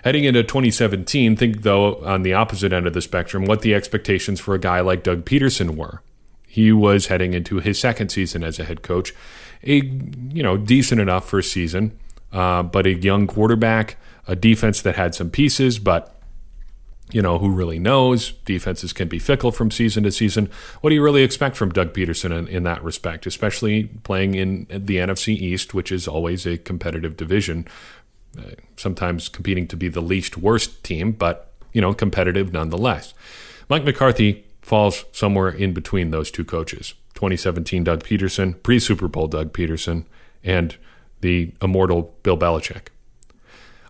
Heading 0.04 0.24
into 0.24 0.44
2017, 0.44 1.36
think 1.36 1.64
though 1.64 1.98
on 2.06 2.24
the 2.24 2.34
opposite 2.34 2.72
end 2.72 2.88
of 2.88 2.94
the 2.94 3.02
spectrum 3.02 3.46
what 3.46 3.62
the 3.62 3.76
expectations 3.76 4.40
for 4.40 4.56
a 4.56 4.60
guy 4.60 4.80
like 4.80 5.04
Doug 5.04 5.26
Pederson 5.26 5.76
were. 5.76 6.02
He 6.52 6.72
was 6.72 7.08
heading 7.08 7.36
into 7.36 7.60
his 7.60 7.80
second 7.80 8.10
season 8.10 8.44
as 8.44 8.58
a 8.58 8.64
head 8.64 8.82
coach, 8.82 9.14
a 9.64 9.76
you 9.76 10.42
know 10.42 10.58
decent 10.58 11.00
enough 11.00 11.30
first 11.30 11.52
season, 11.52 11.96
uh, 12.34 12.64
but 12.64 12.88
a 12.88 12.94
young 12.94 13.28
quarterback, 13.28 13.98
a 14.28 14.36
defense 14.36 14.82
that 14.82 14.96
had 14.96 15.14
some 15.14 15.30
pieces, 15.30 15.78
but 15.78 16.20
you 17.12 17.22
know 17.22 17.38
who 17.38 17.52
really 17.52 17.78
knows? 17.78 18.32
Defenses 18.46 18.94
can 18.94 19.08
be 19.08 19.20
fickle 19.20 19.52
from 19.52 19.70
season 19.70 20.04
to 20.06 20.12
season. 20.12 20.50
What 20.82 20.90
do 20.90 20.96
you 20.96 21.04
really 21.04 21.22
expect 21.22 21.56
from 21.56 21.70
Doug 21.70 21.94
Pederson 21.94 22.36
in, 22.36 22.48
in 22.48 22.64
that 22.64 22.84
respect, 22.84 23.28
especially 23.28 23.84
playing 24.02 24.34
in 24.34 24.66
the 24.72 24.98
NFC 24.98 25.36
East, 25.36 25.76
which 25.76 25.92
is 25.92 26.08
always 26.08 26.48
a 26.48 26.58
competitive 26.58 27.16
division? 27.16 27.68
Uh, 28.36 28.56
sometimes 28.76 29.30
competing 29.30 29.68
to 29.68 29.78
be 29.78 29.88
the 29.88 30.02
least 30.02 30.36
worst 30.36 30.84
team, 30.84 31.12
but 31.12 31.54
you 31.74 31.82
know 31.82 31.94
competitive 31.94 32.52
nonetheless. 32.52 33.14
Mike 33.70 33.84
McCarthy 33.84 34.46
falls 34.70 35.04
somewhere 35.12 35.50
in 35.50 35.74
between 35.74 36.12
those 36.12 36.30
two 36.30 36.46
coaches 36.46 36.94
2017 37.16 37.84
Doug 37.84 38.04
Pederson, 38.04 38.62
pre 38.62 38.80
Super 38.80 39.08
Bowl 39.08 39.28
Doug 39.28 39.52
Pederson, 39.52 40.06
and 40.44 40.78
the 41.22 41.52
immortal 41.62 42.16
Bill 42.24 42.38
Belichick. 42.38 42.88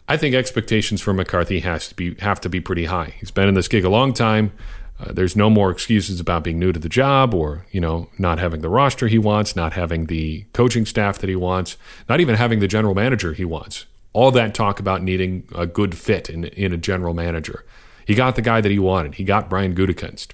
I 0.07 0.15
think 0.17 0.33
expectations 0.33 1.01
for 1.01 1.13
McCarthy 1.13 1.59
has 1.59 1.89
to 1.89 1.95
be 1.95 2.15
have 2.15 2.39
to 2.41 2.49
be 2.49 2.61
pretty 2.61 2.85
high. 2.85 3.13
He's 3.19 3.29
been 3.29 3.49
in 3.49 3.55
this 3.55 3.67
gig 3.67 3.83
a 3.83 3.89
long 3.89 4.13
time. 4.13 4.53
Uh, 4.99 5.11
there's 5.11 5.35
no 5.35 5.49
more 5.49 5.69
excuses 5.69 6.19
about 6.19 6.43
being 6.43 6.59
new 6.59 6.71
to 6.71 6.79
the 6.79 6.89
job 6.89 7.33
or, 7.33 7.65
you 7.71 7.79
know, 7.79 8.09
not 8.17 8.39
having 8.39 8.61
the 8.61 8.69
roster 8.69 9.07
he 9.07 9.17
wants, 9.17 9.55
not 9.55 9.73
having 9.73 10.05
the 10.05 10.45
coaching 10.53 10.85
staff 10.85 11.19
that 11.19 11.29
he 11.29 11.35
wants, 11.35 11.77
not 12.09 12.19
even 12.19 12.35
having 12.35 12.59
the 12.59 12.67
general 12.67 12.95
manager 12.95 13.33
he 13.33 13.45
wants. 13.45 13.85
All 14.11 14.31
that 14.31 14.53
talk 14.53 14.79
about 14.79 15.03
needing 15.03 15.47
a 15.55 15.65
good 15.65 15.95
fit 15.95 16.29
in, 16.29 16.45
in 16.45 16.73
a 16.73 16.77
general 16.77 17.13
manager. 17.13 17.63
He 18.05 18.15
got 18.15 18.35
the 18.35 18.41
guy 18.41 18.59
that 18.59 18.71
he 18.71 18.79
wanted. 18.79 19.15
He 19.15 19.23
got 19.23 19.49
Brian 19.49 19.75
Gutekunst. 19.75 20.33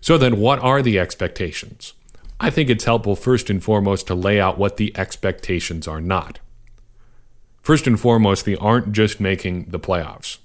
So 0.00 0.16
then, 0.16 0.40
what 0.40 0.58
are 0.60 0.82
the 0.82 0.98
expectations? 0.98 1.92
I 2.38 2.48
think 2.48 2.70
it's 2.70 2.84
helpful 2.84 3.16
first 3.16 3.50
and 3.50 3.62
foremost 3.62 4.06
to 4.06 4.14
lay 4.14 4.40
out 4.40 4.58
what 4.58 4.78
the 4.78 4.96
expectations 4.96 5.86
are 5.86 6.00
not. 6.00 6.38
First 7.60 7.86
and 7.86 8.00
foremost, 8.00 8.46
they 8.46 8.56
aren't 8.56 8.92
just 8.92 9.20
making 9.20 9.66
the 9.66 9.78
playoffs. 9.78 10.38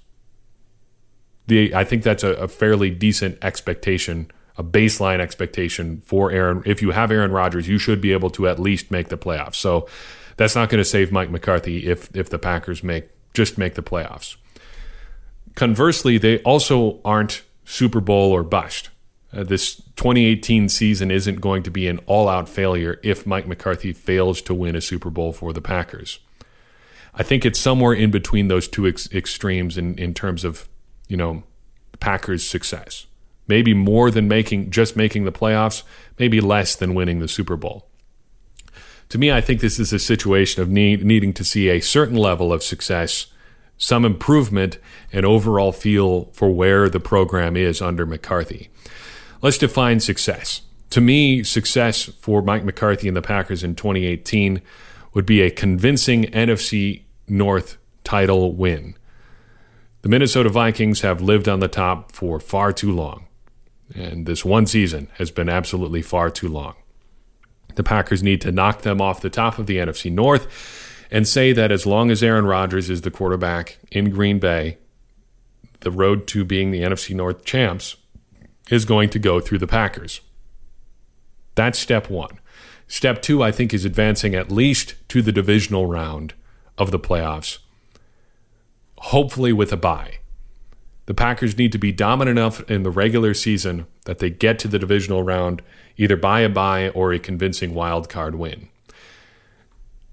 The, 1.46 1.74
I 1.74 1.84
think 1.84 2.02
that's 2.02 2.22
a, 2.22 2.32
a 2.34 2.48
fairly 2.48 2.90
decent 2.90 3.38
expectation, 3.42 4.30
a 4.58 4.64
baseline 4.64 5.20
expectation 5.20 6.02
for 6.04 6.30
Aaron. 6.30 6.62
If 6.66 6.82
you 6.82 6.90
have 6.90 7.10
Aaron 7.10 7.30
Rodgers, 7.30 7.66
you 7.66 7.78
should 7.78 8.00
be 8.00 8.12
able 8.12 8.30
to 8.30 8.46
at 8.46 8.58
least 8.58 8.90
make 8.90 9.08
the 9.08 9.16
playoffs. 9.16 9.54
So 9.54 9.88
that's 10.36 10.54
not 10.54 10.68
going 10.68 10.80
to 10.80 10.84
save 10.84 11.10
Mike 11.10 11.30
McCarthy 11.30 11.86
if 11.86 12.14
if 12.14 12.28
the 12.28 12.38
Packers 12.38 12.82
make 12.82 13.08
just 13.32 13.56
make 13.56 13.74
the 13.74 13.82
playoffs. 13.82 14.36
Conversely, 15.54 16.18
they 16.18 16.40
also 16.40 17.00
aren't 17.04 17.42
Super 17.64 18.00
Bowl 18.00 18.32
or 18.32 18.42
bust. 18.42 18.90
Uh, 19.36 19.44
this 19.44 19.76
2018 19.96 20.68
season 20.68 21.10
isn't 21.10 21.40
going 21.40 21.62
to 21.62 21.70
be 21.70 21.86
an 21.88 21.98
all 22.06 22.28
out 22.28 22.48
failure 22.48 22.98
if 23.02 23.26
Mike 23.26 23.46
McCarthy 23.46 23.92
fails 23.92 24.40
to 24.42 24.54
win 24.54 24.74
a 24.74 24.80
Super 24.80 25.10
Bowl 25.10 25.32
for 25.32 25.52
the 25.52 25.60
Packers. 25.60 26.20
I 27.14 27.22
think 27.22 27.44
it's 27.44 27.58
somewhere 27.58 27.92
in 27.92 28.10
between 28.10 28.48
those 28.48 28.66
two 28.66 28.86
ex- 28.86 29.12
extremes 29.12 29.76
in, 29.76 29.98
in 29.98 30.14
terms 30.14 30.44
of, 30.44 30.68
you 31.08 31.16
know, 31.16 31.42
Packers' 32.00 32.48
success. 32.48 33.06
Maybe 33.46 33.74
more 33.74 34.10
than 34.10 34.26
making 34.26 34.70
just 34.70 34.96
making 34.96 35.24
the 35.24 35.32
playoffs, 35.32 35.82
maybe 36.18 36.40
less 36.40 36.74
than 36.74 36.94
winning 36.94 37.20
the 37.20 37.28
Super 37.28 37.56
Bowl. 37.56 37.88
To 39.10 39.18
me, 39.18 39.30
I 39.30 39.40
think 39.40 39.60
this 39.60 39.78
is 39.78 39.92
a 39.92 39.98
situation 39.98 40.62
of 40.62 40.68
need, 40.68 41.04
needing 41.04 41.32
to 41.34 41.44
see 41.44 41.68
a 41.68 41.80
certain 41.80 42.16
level 42.16 42.52
of 42.52 42.62
success 42.62 43.26
some 43.78 44.04
improvement 44.06 44.78
and 45.12 45.26
overall 45.26 45.70
feel 45.70 46.24
for 46.32 46.48
where 46.48 46.88
the 46.88 47.00
program 47.00 47.56
is 47.56 47.82
under 47.82 48.06
McCarthy. 48.06 48.70
Let's 49.42 49.58
define 49.58 50.00
success. 50.00 50.62
To 50.90 51.00
me, 51.00 51.42
success 51.42 52.04
for 52.04 52.42
Mike 52.42 52.64
McCarthy 52.64 53.08
and 53.08 53.16
the 53.16 53.22
Packers 53.22 53.62
in 53.62 53.74
2018 53.74 54.62
would 55.14 55.26
be 55.26 55.42
a 55.42 55.50
convincing 55.50 56.24
NFC 56.24 57.02
North 57.28 57.76
title 58.04 58.52
win. 58.52 58.96
The 60.02 60.08
Minnesota 60.08 60.48
Vikings 60.48 61.00
have 61.00 61.20
lived 61.20 61.48
on 61.48 61.60
the 61.60 61.68
top 61.68 62.12
for 62.12 62.38
far 62.38 62.72
too 62.72 62.92
long, 62.92 63.26
and 63.94 64.26
this 64.26 64.44
one 64.44 64.66
season 64.66 65.08
has 65.14 65.30
been 65.30 65.48
absolutely 65.48 66.02
far 66.02 66.30
too 66.30 66.48
long. 66.48 66.74
The 67.74 67.82
Packers 67.82 68.22
need 68.22 68.40
to 68.42 68.52
knock 68.52 68.82
them 68.82 69.00
off 69.00 69.20
the 69.20 69.30
top 69.30 69.58
of 69.58 69.66
the 69.66 69.78
NFC 69.78 70.10
North 70.10 70.46
and 71.10 71.26
say 71.26 71.52
that 71.52 71.72
as 71.72 71.86
long 71.86 72.10
as 72.10 72.22
Aaron 72.22 72.46
Rodgers 72.46 72.88
is 72.88 73.02
the 73.02 73.10
quarterback 73.10 73.78
in 73.90 74.10
Green 74.10 74.38
Bay, 74.38 74.78
the 75.80 75.90
road 75.90 76.26
to 76.28 76.44
being 76.44 76.70
the 76.70 76.82
NFC 76.82 77.14
North 77.14 77.44
champs 77.44 77.96
is 78.70 78.84
going 78.84 79.10
to 79.10 79.18
go 79.18 79.40
through 79.40 79.58
the 79.58 79.66
Packers. 79.66 80.20
That's 81.54 81.78
step 81.78 82.10
one. 82.10 82.38
Step 82.88 83.22
two, 83.22 83.42
I 83.42 83.50
think, 83.50 83.74
is 83.74 83.84
advancing 83.84 84.34
at 84.34 84.50
least 84.50 84.94
to 85.08 85.22
the 85.22 85.32
divisional 85.32 85.86
round 85.86 86.34
of 86.78 86.90
the 86.90 86.98
playoffs, 86.98 87.58
hopefully 88.98 89.52
with 89.52 89.72
a 89.72 89.76
bye. 89.76 90.18
The 91.06 91.14
Packers 91.14 91.56
need 91.56 91.72
to 91.72 91.78
be 91.78 91.92
dominant 91.92 92.38
enough 92.38 92.68
in 92.70 92.82
the 92.82 92.90
regular 92.90 93.32
season 93.32 93.86
that 94.04 94.18
they 94.18 94.30
get 94.30 94.58
to 94.60 94.68
the 94.68 94.78
divisional 94.78 95.22
round 95.22 95.62
either 95.96 96.16
by 96.16 96.40
a 96.40 96.48
bye 96.48 96.90
or 96.90 97.12
a 97.12 97.18
convincing 97.18 97.74
wild 97.74 98.08
card 98.08 98.34
win 98.34 98.68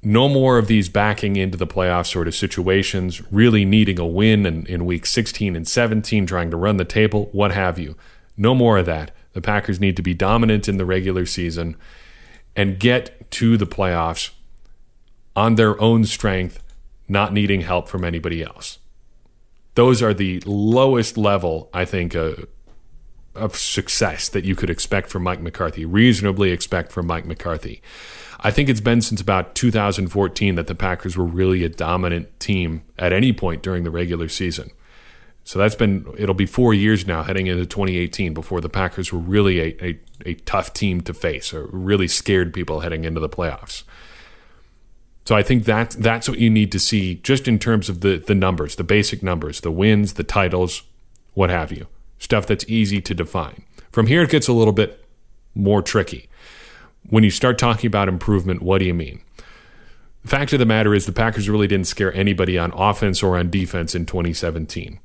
no 0.04 0.28
more 0.28 0.58
of 0.58 0.68
these 0.68 0.90
backing 0.90 1.38
into 1.38 1.58
the 1.58 1.68
playoff 1.68 2.08
sort 2.08 2.28
of 2.28 2.36
situations, 2.36 3.22
really 3.32 3.64
needing 3.64 4.00
a 4.00 4.06
win 4.06 4.46
in, 4.46 4.66
in 4.66 4.86
week 4.86 5.06
16 5.06 5.56
and 5.56 5.68
17, 5.68 6.26
trying 6.26 6.52
to 6.52 6.58
run 6.58 6.78
the 6.78 6.86
table, 6.86 7.30
what 7.32 7.54
have 7.54 7.80
you. 7.80 7.96
No 8.38 8.56
more 8.56 8.78
of 8.78 8.86
that. 8.86 9.12
The 9.34 9.42
Packers 9.42 9.80
need 9.80 9.96
to 9.98 10.04
be 10.04 10.14
dominant 10.14 10.68
in 10.68 10.78
the 10.78 10.86
regular 10.86 11.26
season 11.26 11.76
and 12.56 12.80
get 12.80 13.30
to 13.32 13.58
the 13.58 13.66
playoffs 13.66 14.32
on 15.36 15.56
their 15.56 15.80
own 15.82 16.06
strength, 16.06 16.62
not 17.08 17.34
needing 17.34 17.62
help 17.62 17.88
from 17.88 18.04
anybody 18.04 18.44
else. 18.44 18.80
Those 19.76 20.04
are 20.04 20.14
the 20.14 20.42
lowest 20.46 21.18
level, 21.18 21.70
I 21.74 21.86
think, 21.86 22.16
uh, 22.16 22.34
of 23.34 23.56
success 23.56 24.30
that 24.30 24.44
you 24.44 24.56
could 24.56 24.70
expect 24.70 25.10
from 25.10 25.24
Mike 25.24 25.42
McCarthy, 25.42 25.86
reasonably 25.86 26.52
expect 26.52 26.92
from 26.92 27.08
Mike 27.08 27.26
McCarthy. 27.26 27.82
I 28.42 28.52
think 28.52 28.70
it's 28.70 28.82
been 28.82 29.02
since 29.02 29.22
about 29.22 29.56
2014 29.56 30.56
that 30.56 30.68
the 30.68 30.76
Packers 30.76 31.18
were 31.18 31.26
really 31.26 31.64
a 31.64 31.70
dominant 31.70 32.40
team 32.40 32.84
at 33.00 33.14
any 33.14 33.34
point 33.34 33.64
during 33.64 33.84
the 33.84 33.90
regular 33.90 34.28
season. 34.28 34.70
So 35.46 35.60
that's 35.60 35.76
been, 35.76 36.06
it'll 36.18 36.36
be 36.36 36.46
four 36.46 36.74
years 36.74 37.06
now 37.06 37.24
heading 37.24 37.48
into 37.48 37.66
2018 37.66 38.34
before 38.34 38.62
the 38.62 38.70
Packers 38.70 39.12
were 39.12 39.20
really 39.20 39.60
a, 39.60 39.86
a, 39.86 40.00
a 40.26 40.34
tough 40.36 40.74
team 40.74 41.02
to 41.02 41.14
face 41.14 41.54
or 41.54 41.68
really 41.72 42.08
scared 42.08 42.54
people 42.54 42.80
heading 42.80 43.04
into 43.04 43.20
the 43.20 43.30
playoffs. 43.30 43.84
So 45.26 45.36
I 45.36 45.44
think 45.44 45.66
that 45.66 45.92
that's 45.92 46.30
what 46.30 46.40
you 46.40 46.50
need 46.50 46.72
to 46.72 46.80
see 46.80 47.16
just 47.16 47.48
in 47.48 47.60
terms 47.60 47.90
of 47.90 48.02
the, 48.02 48.18
the 48.18 48.36
numbers, 48.36 48.76
the 48.76 48.84
basic 48.84 49.22
numbers, 49.22 49.62
the 49.62 49.72
wins, 49.72 50.14
the 50.14 50.24
titles, 50.24 50.84
what 51.34 51.50
have 51.50 51.72
you. 51.72 51.88
Stuff 52.20 52.48
that's 52.48 52.66
easy 52.68 53.02
to 53.02 53.14
define. 53.14 53.64
From 53.92 54.08
here, 54.08 54.24
it 54.24 54.30
gets 54.30 54.48
a 54.48 54.54
little 54.54 54.74
bit 54.74 55.06
more 55.56 55.82
tricky 55.82 56.30
when 57.10 57.24
you 57.24 57.30
start 57.30 57.58
talking 57.58 57.88
about 57.88 58.08
improvement, 58.08 58.62
what 58.62 58.80
do 58.80 58.86
you 58.86 58.94
mean? 58.94 59.22
The 60.22 60.30
fact 60.30 60.54
of 60.54 60.60
the 60.60 60.66
matter 60.66 60.94
is, 60.94 61.06
the 61.06 61.12
Packers 61.12 61.50
really 61.50 61.68
didn't 61.68 61.88
scare 61.88 62.14
anybody 62.14 62.58
on 62.58 62.72
offense 62.74 63.22
or 63.22 63.38
on 63.38 63.50
defense 63.50 63.94
in 63.94 64.06
2017. 64.06 65.00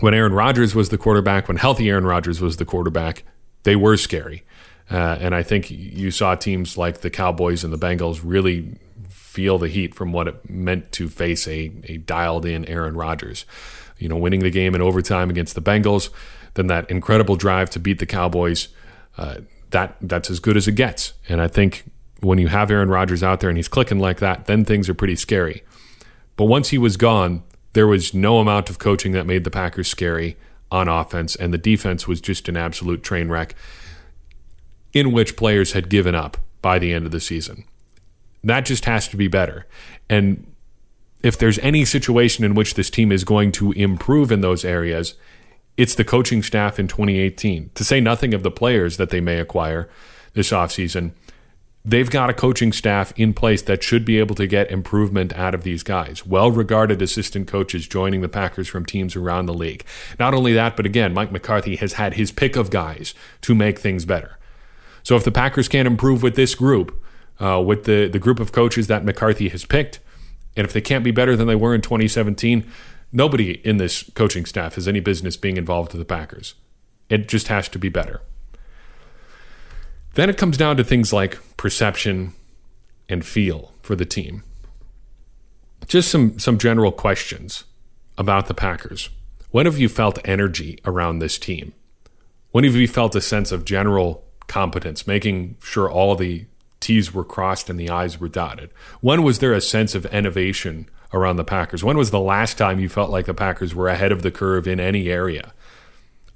When 0.00 0.14
Aaron 0.14 0.32
Rodgers 0.32 0.74
was 0.74 0.88
the 0.88 0.98
quarterback, 0.98 1.48
when 1.48 1.58
healthy 1.58 1.88
Aaron 1.90 2.06
Rodgers 2.06 2.40
was 2.40 2.56
the 2.56 2.64
quarterback, 2.64 3.24
they 3.64 3.76
were 3.76 3.96
scary. 3.96 4.44
Uh, 4.90 5.18
and 5.20 5.34
I 5.34 5.42
think 5.42 5.70
you 5.70 6.10
saw 6.10 6.34
teams 6.34 6.76
like 6.76 7.02
the 7.02 7.10
Cowboys 7.10 7.62
and 7.62 7.72
the 7.72 7.78
Bengals 7.78 8.20
really 8.24 8.76
feel 9.08 9.58
the 9.58 9.68
heat 9.68 9.94
from 9.94 10.12
what 10.12 10.26
it 10.26 10.50
meant 10.50 10.90
to 10.92 11.08
face 11.08 11.46
a, 11.46 11.70
a 11.84 11.98
dialed 11.98 12.44
in 12.44 12.64
Aaron 12.64 12.96
Rodgers. 12.96 13.44
You 13.98 14.08
know, 14.08 14.16
winning 14.16 14.40
the 14.40 14.50
game 14.50 14.74
in 14.74 14.82
overtime 14.82 15.30
against 15.30 15.54
the 15.54 15.62
Bengals, 15.62 16.10
then 16.54 16.66
that 16.66 16.90
incredible 16.90 17.36
drive 17.36 17.70
to 17.70 17.78
beat 17.78 17.98
the 17.98 18.06
Cowboys. 18.06 18.68
Uh, 19.16 19.36
that 19.70 19.96
that's 20.00 20.30
as 20.30 20.40
good 20.40 20.56
as 20.56 20.66
it 20.66 20.72
gets. 20.72 21.12
And 21.28 21.40
I 21.40 21.46
think 21.46 21.84
when 22.20 22.38
you 22.38 22.48
have 22.48 22.70
Aaron 22.70 22.88
Rodgers 22.88 23.22
out 23.22 23.40
there 23.40 23.50
and 23.50 23.56
he's 23.56 23.68
clicking 23.68 24.00
like 24.00 24.18
that, 24.18 24.46
then 24.46 24.64
things 24.64 24.88
are 24.88 24.94
pretty 24.94 25.16
scary. 25.16 25.62
But 26.36 26.46
once 26.46 26.70
he 26.70 26.78
was 26.78 26.96
gone, 26.96 27.42
there 27.72 27.86
was 27.86 28.14
no 28.14 28.38
amount 28.38 28.70
of 28.70 28.78
coaching 28.78 29.12
that 29.12 29.26
made 29.26 29.44
the 29.44 29.50
Packers 29.50 29.88
scary 29.88 30.36
on 30.70 30.88
offense, 30.88 31.36
and 31.36 31.52
the 31.52 31.58
defense 31.58 32.06
was 32.06 32.20
just 32.20 32.48
an 32.48 32.56
absolute 32.56 33.02
train 33.02 33.28
wreck 33.28 33.54
in 34.92 35.12
which 35.12 35.36
players 35.36 35.72
had 35.72 35.88
given 35.88 36.14
up 36.14 36.36
by 36.62 36.78
the 36.78 36.92
end 36.92 37.06
of 37.06 37.12
the 37.12 37.20
season. 37.20 37.64
That 38.42 38.64
just 38.64 38.84
has 38.84 39.06
to 39.08 39.16
be 39.16 39.28
better. 39.28 39.66
And 40.08 40.46
if 41.22 41.38
there's 41.38 41.58
any 41.58 41.84
situation 41.84 42.44
in 42.44 42.54
which 42.54 42.74
this 42.74 42.90
team 42.90 43.12
is 43.12 43.24
going 43.24 43.52
to 43.52 43.72
improve 43.72 44.32
in 44.32 44.40
those 44.40 44.64
areas, 44.64 45.14
it's 45.76 45.94
the 45.94 46.04
coaching 46.04 46.42
staff 46.42 46.78
in 46.78 46.88
2018, 46.88 47.70
to 47.74 47.84
say 47.84 48.00
nothing 48.00 48.34
of 48.34 48.42
the 48.42 48.50
players 48.50 48.96
that 48.96 49.10
they 49.10 49.20
may 49.20 49.38
acquire 49.38 49.88
this 50.34 50.50
offseason. 50.50 51.12
They've 51.84 52.10
got 52.10 52.28
a 52.28 52.34
coaching 52.34 52.72
staff 52.72 53.12
in 53.16 53.32
place 53.32 53.62
that 53.62 53.82
should 53.82 54.04
be 54.04 54.18
able 54.18 54.34
to 54.34 54.46
get 54.46 54.70
improvement 54.70 55.32
out 55.32 55.54
of 55.54 55.62
these 55.62 55.82
guys. 55.82 56.26
Well 56.26 56.50
regarded 56.50 57.00
assistant 57.00 57.48
coaches 57.48 57.88
joining 57.88 58.20
the 58.20 58.28
Packers 58.28 58.68
from 58.68 58.84
teams 58.84 59.16
around 59.16 59.46
the 59.46 59.54
league. 59.54 59.84
Not 60.18 60.34
only 60.34 60.52
that, 60.52 60.76
but 60.76 60.84
again, 60.84 61.14
Mike 61.14 61.32
McCarthy 61.32 61.76
has 61.76 61.94
had 61.94 62.14
his 62.14 62.32
pick 62.32 62.54
of 62.54 62.70
guys 62.70 63.14
to 63.42 63.54
make 63.54 63.78
things 63.78 64.04
better. 64.04 64.38
So 65.02 65.16
if 65.16 65.24
the 65.24 65.32
Packers 65.32 65.68
can't 65.68 65.88
improve 65.88 66.22
with 66.22 66.36
this 66.36 66.54
group, 66.54 67.02
uh, 67.40 67.62
with 67.64 67.84
the, 67.84 68.08
the 68.08 68.18
group 68.18 68.40
of 68.40 68.52
coaches 68.52 68.86
that 68.88 69.04
McCarthy 69.04 69.48
has 69.48 69.64
picked, 69.64 70.00
and 70.56 70.66
if 70.66 70.74
they 70.74 70.82
can't 70.82 71.04
be 71.04 71.10
better 71.10 71.34
than 71.34 71.46
they 71.46 71.54
were 71.54 71.74
in 71.74 71.80
2017, 71.80 72.70
Nobody 73.12 73.60
in 73.66 73.78
this 73.78 74.08
coaching 74.14 74.44
staff 74.44 74.76
has 74.76 74.86
any 74.86 75.00
business 75.00 75.36
being 75.36 75.56
involved 75.56 75.92
with 75.92 76.00
the 76.00 76.04
Packers. 76.04 76.54
It 77.08 77.26
just 77.26 77.48
has 77.48 77.68
to 77.70 77.78
be 77.78 77.88
better. 77.88 78.20
Then 80.14 80.30
it 80.30 80.38
comes 80.38 80.56
down 80.56 80.76
to 80.76 80.84
things 80.84 81.12
like 81.12 81.38
perception 81.60 82.32
and 83.06 83.22
feel 83.22 83.74
for 83.82 83.94
the 83.94 84.06
team. 84.06 84.42
Just 85.86 86.10
some, 86.10 86.38
some 86.38 86.56
general 86.56 86.90
questions 86.90 87.64
about 88.16 88.46
the 88.46 88.54
Packers. 88.54 89.10
When 89.50 89.66
have 89.66 89.76
you 89.76 89.90
felt 89.90 90.18
energy 90.24 90.78
around 90.86 91.18
this 91.18 91.36
team? 91.38 91.74
When 92.50 92.64
have 92.64 92.76
you 92.76 92.88
felt 92.88 93.14
a 93.14 93.20
sense 93.20 93.52
of 93.52 93.66
general 93.66 94.24
competence, 94.46 95.06
making 95.06 95.58
sure 95.62 95.90
all 95.90 96.16
the 96.16 96.46
T's 96.80 97.12
were 97.12 97.24
crossed 97.24 97.68
and 97.68 97.78
the 97.78 97.90
I's 97.90 98.18
were 98.18 98.30
dotted? 98.30 98.70
When 99.02 99.22
was 99.22 99.40
there 99.40 99.52
a 99.52 99.60
sense 99.60 99.94
of 99.94 100.06
innovation 100.06 100.88
around 101.12 101.36
the 101.36 101.44
Packers? 101.44 101.84
When 101.84 101.98
was 101.98 102.10
the 102.10 102.20
last 102.20 102.56
time 102.56 102.80
you 102.80 102.88
felt 102.88 103.10
like 103.10 103.26
the 103.26 103.34
Packers 103.34 103.74
were 103.74 103.88
ahead 103.88 104.12
of 104.12 104.22
the 104.22 104.30
curve 104.30 104.66
in 104.66 104.80
any 104.80 105.10
area? 105.10 105.52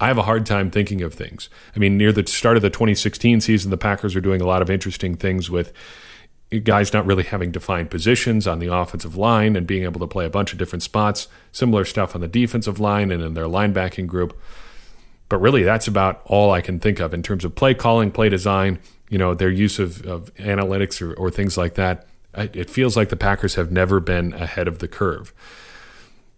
I 0.01 0.09
have 0.09 0.19
a 0.19 0.23
hard 0.23 0.45
time 0.45 0.71
thinking 0.71 1.03
of 1.03 1.15
things. 1.15 1.49
I 1.75 1.79
mean, 1.79 1.97
near 1.97 2.13
the 2.13 2.27
start 2.27 2.57
of 2.57 2.63
the 2.63 2.71
2016 2.71 3.41
season, 3.41 3.71
the 3.71 3.77
Packers 3.77 4.17
are 4.17 4.21
doing 4.21 4.41
a 4.41 4.47
lot 4.47 4.63
of 4.63 4.71
interesting 4.71 5.17
things 5.17 5.51
with 5.51 5.73
guys 6.63 6.93
not 6.93 7.07
really 7.07 7.23
having 7.25 7.51
defined 7.51 7.91
positions 7.91 8.47
on 8.47 8.59
the 8.59 8.73
offensive 8.73 9.17
line 9.17 9.57
and 9.57 9.67
being 9.67 9.85
able 9.85 10.01
to 10.01 10.07
play 10.07 10.25
a 10.25 10.31
bunch 10.31 10.53
of 10.53 10.59
different 10.59 10.83
spots. 10.83 11.29
Similar 11.53 11.85
stuff 11.85 12.15
on 12.15 12.21
the 12.21 12.29
defensive 12.29 12.79
line 12.79 13.11
and 13.11 13.23
in 13.23 13.35
their 13.35 13.47
linebacking 13.47 14.07
group. 14.07 14.39
But 15.29 15.39
really, 15.39 15.63
that's 15.63 15.89
about 15.89 16.23
all 16.27 16.53
I 16.53 16.61
can 16.61 16.79
think 16.79 17.01
of 17.01 17.15
in 17.15 17.23
terms 17.23 17.45
of 17.45 17.55
play 17.55 17.75
calling, 17.75 18.11
play 18.11 18.29
design, 18.29 18.79
you 19.09 19.19
know, 19.19 19.35
their 19.35 19.51
use 19.51 19.79
of, 19.79 20.05
of 20.07 20.33
analytics 20.35 21.01
or, 21.01 21.15
or 21.15 21.31
things 21.31 21.57
like 21.57 21.75
that. 21.75 22.07
It 22.35 22.69
feels 22.69 22.97
like 22.97 23.09
the 23.09 23.17
Packers 23.17 23.55
have 23.55 23.71
never 23.71 24.01
been 24.01 24.33
ahead 24.35 24.69
of 24.69 24.81
the 24.81 24.89
curve. 24.89 25.33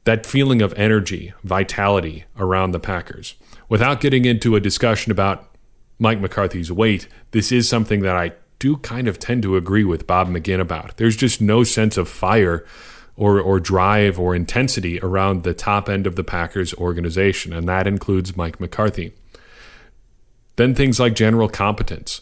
That 0.07 0.25
feeling 0.25 0.63
of 0.63 0.73
energy, 0.75 1.35
vitality 1.43 2.25
around 2.39 2.71
the 2.71 2.79
Packers. 2.79 3.35
Without 3.69 4.01
getting 4.01 4.25
into 4.25 4.55
a 4.55 4.61
discussion 4.61 5.11
about 5.11 5.49
Mike 5.99 6.21
McCarthy's 6.21 6.71
weight, 6.71 7.09
this 7.33 7.51
is 7.51 7.69
something 7.69 8.03
that 8.03 8.15
I 8.15 8.33
do 8.61 8.77
kind 8.77 9.09
of 9.09 9.19
tend 9.19 9.43
to 9.43 9.57
agree 9.57 9.83
with 9.83 10.07
Bob 10.07 10.29
McGinn 10.29 10.61
about. 10.61 10.97
There's 10.97 11.17
just 11.17 11.41
no 11.41 11.65
sense 11.65 11.97
of 11.97 12.09
fire 12.09 12.65
or, 13.17 13.41
or 13.41 13.59
drive 13.59 14.17
or 14.17 14.37
intensity 14.37 15.01
around 15.01 15.43
the 15.43 15.55
top 15.55 15.89
end 15.89 16.07
of 16.07 16.15
the 16.15 16.23
Packers 16.23 16.73
organization, 16.75 17.53
and 17.53 17.69
that 17.69 17.89
includes 17.89 18.37
Mike 18.37 18.61
McCarthy. 18.61 19.13
Then 20.55 20.73
things 20.73 21.01
like 21.01 21.17
general 21.17 21.49
competence. 21.49 22.21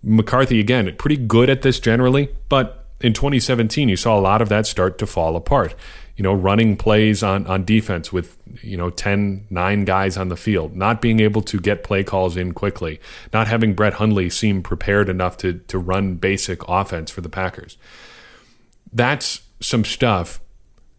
McCarthy, 0.00 0.60
again, 0.60 0.94
pretty 0.96 1.16
good 1.16 1.50
at 1.50 1.62
this 1.62 1.80
generally, 1.80 2.28
but 2.48 2.86
in 3.00 3.14
2017, 3.14 3.88
you 3.88 3.96
saw 3.96 4.16
a 4.16 4.20
lot 4.20 4.40
of 4.40 4.48
that 4.48 4.66
start 4.66 4.96
to 4.98 5.06
fall 5.06 5.34
apart. 5.34 5.74
You 6.18 6.24
know, 6.24 6.34
running 6.34 6.76
plays 6.76 7.22
on, 7.22 7.46
on 7.46 7.64
defense 7.64 8.12
with, 8.12 8.36
you 8.60 8.76
know, 8.76 8.90
10, 8.90 9.46
9 9.48 9.84
guys 9.84 10.16
on 10.16 10.28
the 10.28 10.36
field, 10.36 10.74
not 10.74 11.00
being 11.00 11.20
able 11.20 11.42
to 11.42 11.60
get 11.60 11.84
play 11.84 12.02
calls 12.02 12.36
in 12.36 12.52
quickly, 12.52 13.00
not 13.32 13.46
having 13.46 13.72
Brett 13.72 13.94
Hundley 13.94 14.28
seem 14.28 14.62
prepared 14.62 15.08
enough 15.08 15.36
to, 15.38 15.54
to 15.68 15.78
run 15.78 16.16
basic 16.16 16.60
offense 16.66 17.12
for 17.12 17.20
the 17.20 17.28
Packers. 17.28 17.78
That's 18.92 19.42
some 19.60 19.84
stuff 19.84 20.40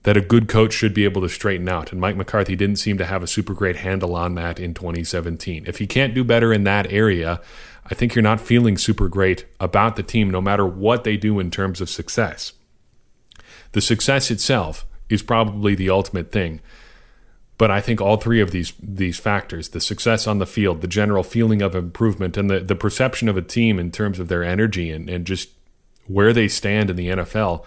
that 0.03 0.15
a 0.15 0.21
good 0.21 0.47
coach 0.47 0.73
should 0.73 0.93
be 0.93 1.03
able 1.03 1.21
to 1.21 1.29
straighten 1.29 1.67
out. 1.67 1.91
And 1.91 1.99
Mike 1.99 2.15
McCarthy 2.15 2.55
didn't 2.55 2.77
seem 2.77 2.97
to 2.97 3.05
have 3.05 3.21
a 3.21 3.27
super 3.27 3.53
great 3.53 3.75
handle 3.75 4.15
on 4.15 4.36
that 4.36 4.60
in 4.60 4.73
2017. 4.73 5.65
If 5.67 5.79
he 5.79 5.88
can't 5.88 6.13
do 6.13 6.23
better 6.23 6.53
in 6.53 6.63
that 6.63 6.91
area, 6.91 7.41
I 7.86 7.93
think 7.93 8.15
you're 8.15 8.23
not 8.23 8.39
feeling 8.39 8.77
super 8.77 9.10
great 9.10 9.45
about 9.60 9.97
the 9.97 10.03
team 10.03 10.29
no 10.29 10.39
matter 10.39 10.65
what 10.65 11.03
they 11.03 11.17
do 11.17 11.39
in 11.39 11.51
terms 11.51 11.82
of 11.82 11.89
success. 11.89 12.53
The 13.73 13.82
success 13.82 14.32
itself 14.32 14.86
is 15.10 15.24
probably 15.24 15.76
the 15.76 15.89
ultimate 15.89 16.32
thing. 16.32 16.62
But 17.58 17.72
I 17.72 17.82
think 17.82 18.00
all 18.00 18.15
three 18.15 18.39
of 18.39 18.52
these 18.52 18.74
these 18.82 19.19
factors, 19.19 19.69
the 19.69 19.82
success 19.82 20.28
on 20.28 20.39
the 20.39 20.45
field, 20.45 20.82
the 20.82 20.88
general 20.88 21.24
feeling 21.24 21.62
of 21.62 21.76
improvement, 21.76 22.38
and 22.38 22.50
the, 22.50 22.62
the 22.62 22.76
perception 22.76 23.28
of 23.28 23.36
a 23.36 23.41
team 23.41 23.78
in 23.78 23.91
terms 23.91 24.17
of 24.17 24.30
their 24.30 24.43
energy 24.43 24.91
and, 24.91 25.10
and 25.10 25.26
just 25.26 25.50
where 26.08 26.32
they 26.32 26.48
stand 26.48 26.89
in 26.89 26.95
the 26.95 27.10
NFL, 27.10 27.65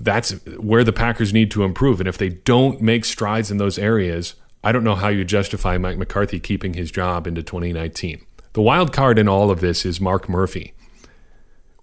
that's 0.00 0.32
where 0.58 0.82
the 0.82 0.92
Packers 0.92 1.32
need 1.32 1.52
to 1.52 1.62
improve. 1.62 2.00
And 2.00 2.08
if 2.08 2.18
they 2.18 2.30
don't 2.30 2.80
make 2.82 3.04
strides 3.04 3.50
in 3.50 3.58
those 3.58 3.78
areas, 3.78 4.34
I 4.64 4.72
don't 4.72 4.84
know 4.84 4.96
how 4.96 5.08
you 5.08 5.24
justify 5.24 5.78
Mike 5.78 5.98
McCarthy 5.98 6.40
keeping 6.40 6.74
his 6.74 6.90
job 6.90 7.26
into 7.26 7.42
2019. 7.42 8.24
The 8.54 8.62
wild 8.62 8.92
card 8.92 9.18
in 9.18 9.28
all 9.28 9.50
of 9.50 9.60
this 9.60 9.84
is 9.84 10.00
Mark 10.00 10.28
Murphy. 10.28 10.74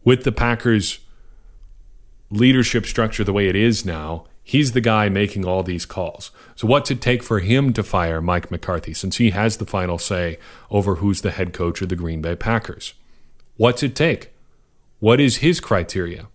With 0.03 0.23
the 0.23 0.31
Packers' 0.31 0.99
leadership 2.29 2.85
structure 2.85 3.23
the 3.23 3.33
way 3.33 3.47
it 3.47 3.55
is 3.55 3.85
now, 3.85 4.25
he's 4.43 4.71
the 4.71 4.81
guy 4.81 5.09
making 5.09 5.45
all 5.45 5.63
these 5.63 5.85
calls. 5.85 6.31
So, 6.55 6.67
what's 6.67 6.91
it 6.91 7.01
take 7.01 7.23
for 7.23 7.39
him 7.39 7.73
to 7.73 7.83
fire 7.83 8.21
Mike 8.21 8.51
McCarthy 8.51 8.93
since 8.93 9.17
he 9.17 9.31
has 9.31 9.57
the 9.57 9.65
final 9.65 9.97
say 9.97 10.37
over 10.69 10.95
who's 10.95 11.21
the 11.21 11.31
head 11.31 11.53
coach 11.53 11.81
of 11.81 11.89
the 11.89 11.95
Green 11.95 12.21
Bay 12.21 12.35
Packers? 12.35 12.93
What's 13.57 13.83
it 13.83 13.95
take? 13.95 14.31
What 14.99 15.19
is 15.19 15.37
his 15.37 15.59
criteria? 15.59 16.27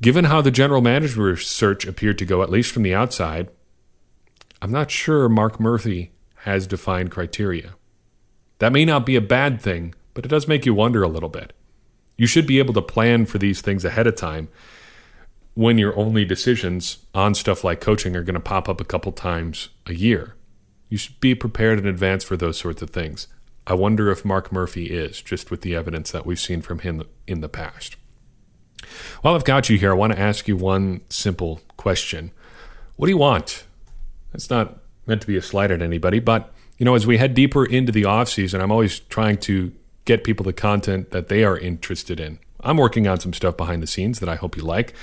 Given 0.00 0.26
how 0.26 0.40
the 0.42 0.50
general 0.50 0.82
manager 0.82 1.36
search 1.36 1.86
appeared 1.86 2.18
to 2.18 2.26
go, 2.26 2.42
at 2.42 2.50
least 2.50 2.72
from 2.72 2.82
the 2.82 2.94
outside, 2.94 3.48
I'm 4.60 4.72
not 4.72 4.90
sure 4.90 5.28
Mark 5.28 5.58
Murphy 5.58 6.12
has 6.44 6.66
defined 6.66 7.10
criteria. 7.10 7.74
That 8.58 8.72
may 8.72 8.84
not 8.84 9.06
be 9.06 9.16
a 9.16 9.20
bad 9.20 9.60
thing, 9.60 9.94
but 10.14 10.24
it 10.24 10.28
does 10.28 10.48
make 10.48 10.66
you 10.66 10.74
wonder 10.74 11.02
a 11.02 11.08
little 11.08 11.28
bit. 11.28 11.52
You 12.16 12.26
should 12.26 12.46
be 12.46 12.58
able 12.58 12.74
to 12.74 12.82
plan 12.82 13.26
for 13.26 13.38
these 13.38 13.60
things 13.60 13.84
ahead 13.84 14.06
of 14.06 14.16
time 14.16 14.48
when 15.56 15.78
your 15.78 15.96
only 15.98 16.22
decisions 16.22 16.98
on 17.14 17.34
stuff 17.34 17.64
like 17.64 17.80
coaching 17.80 18.14
are 18.14 18.22
going 18.22 18.34
to 18.34 18.40
pop 18.40 18.68
up 18.68 18.78
a 18.78 18.84
couple 18.84 19.10
times 19.10 19.70
a 19.86 19.94
year. 19.94 20.34
You 20.90 20.98
should 20.98 21.18
be 21.18 21.34
prepared 21.34 21.78
in 21.78 21.86
advance 21.86 22.22
for 22.22 22.36
those 22.36 22.58
sorts 22.58 22.82
of 22.82 22.90
things. 22.90 23.26
I 23.66 23.72
wonder 23.72 24.10
if 24.10 24.22
Mark 24.22 24.52
Murphy 24.52 24.90
is, 24.90 25.22
just 25.22 25.50
with 25.50 25.62
the 25.62 25.74
evidence 25.74 26.12
that 26.12 26.26
we've 26.26 26.38
seen 26.38 26.60
from 26.60 26.80
him 26.80 27.02
in 27.26 27.40
the 27.40 27.48
past. 27.48 27.96
While 29.22 29.34
I've 29.34 29.44
got 29.44 29.70
you 29.70 29.78
here, 29.78 29.92
I 29.92 29.96
want 29.96 30.12
to 30.12 30.18
ask 30.18 30.46
you 30.46 30.58
one 30.58 31.00
simple 31.08 31.62
question. 31.78 32.32
What 32.96 33.06
do 33.06 33.12
you 33.12 33.18
want? 33.18 33.64
That's 34.32 34.50
not 34.50 34.78
meant 35.06 35.22
to 35.22 35.26
be 35.26 35.38
a 35.38 35.42
slight 35.42 35.70
at 35.70 35.80
anybody, 35.80 36.20
but 36.20 36.52
you 36.76 36.84
know, 36.84 36.94
as 36.94 37.06
we 37.06 37.16
head 37.16 37.32
deeper 37.32 37.64
into 37.64 37.92
the 37.92 38.04
off 38.04 38.28
season, 38.28 38.60
I'm 38.60 38.70
always 38.70 39.00
trying 39.00 39.38
to 39.38 39.72
get 40.04 40.22
people 40.22 40.44
the 40.44 40.52
content 40.52 41.12
that 41.12 41.28
they 41.28 41.44
are 41.44 41.56
interested 41.56 42.20
in. 42.20 42.40
I'm 42.66 42.76
working 42.76 43.06
on 43.06 43.20
some 43.20 43.32
stuff 43.32 43.56
behind 43.56 43.82
the 43.82 43.86
scenes 43.86 44.20
that 44.20 44.28
I 44.28 44.34
hope 44.34 44.56
you 44.56 44.62
like, 44.62 44.94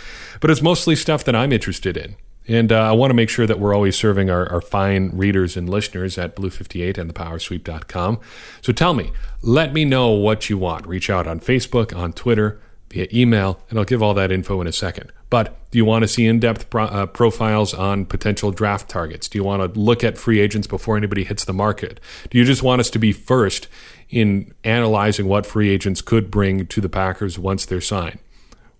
but 0.42 0.52
it's 0.52 0.62
mostly 0.62 0.96
stuff 0.96 1.24
that 1.24 1.36
I'm 1.36 1.52
interested 1.52 1.98
in. 1.98 2.16
And 2.48 2.72
uh, 2.72 2.82
I 2.82 2.92
want 2.92 3.10
to 3.12 3.16
make 3.16 3.30
sure 3.30 3.48
that 3.48 3.60
we're 3.60 3.74
always 3.74 3.96
serving 3.96 4.30
our, 4.30 4.52
our 4.52 4.60
fine 4.60 5.12
readers 5.14 5.56
and 5.56 5.70
listeners 5.70 6.18
at 6.18 6.36
Blue58 6.36 6.98
and 6.98 7.14
thepowersweep.com. 7.14 8.20
So 8.62 8.74
tell 8.74 8.94
me, 8.94 9.12
let 9.42 9.74
me 9.74 9.86
know 9.86 10.10
what 10.10 10.50
you 10.50 10.58
want. 10.58 10.86
Reach 10.86 11.10
out 11.10 11.26
on 11.26 11.40
Facebook, 11.40 11.96
on 11.96 12.12
Twitter, 12.12 12.60
via 12.94 13.08
email, 13.12 13.60
and 13.70 13.80
I'll 13.80 13.86
give 13.86 14.04
all 14.04 14.14
that 14.14 14.32
info 14.32 14.62
in 14.62 14.68
a 14.68 14.72
second. 14.72 15.12
But 15.30 15.58
do 15.72 15.80
you 15.80 15.86
want 15.86 16.04
to 16.04 16.08
see 16.08 16.28
in 16.28 16.40
depth 16.40 16.70
pro- 16.70 16.86
uh, 16.86 17.06
profiles 17.08 17.74
on 17.74 18.06
potential 18.06 18.52
draft 18.52 18.88
targets? 18.88 19.28
Do 19.28 19.40
you 19.40 19.44
want 19.44 19.74
to 19.74 19.80
look 19.80 20.04
at 20.04 20.18
free 20.18 20.40
agents 20.40 20.68
before 20.68 20.96
anybody 20.96 21.24
hits 21.24 21.46
the 21.46 21.54
market? 21.54 22.00
Do 22.30 22.38
you 22.38 22.46
just 22.46 22.62
want 22.62 22.82
us 22.82 22.92
to 22.92 23.00
be 23.00 23.12
first 23.12 23.68
in 24.10 24.54
analyzing 24.64 25.28
what 25.28 25.48
free 25.48 25.70
agents 25.70 26.02
could 26.02 26.30
bring 26.30 26.68
to 26.68 26.80
the 26.80 26.90
Packers 26.90 27.40
once 27.40 27.66
they're 27.66 27.82
signed? 27.82 28.20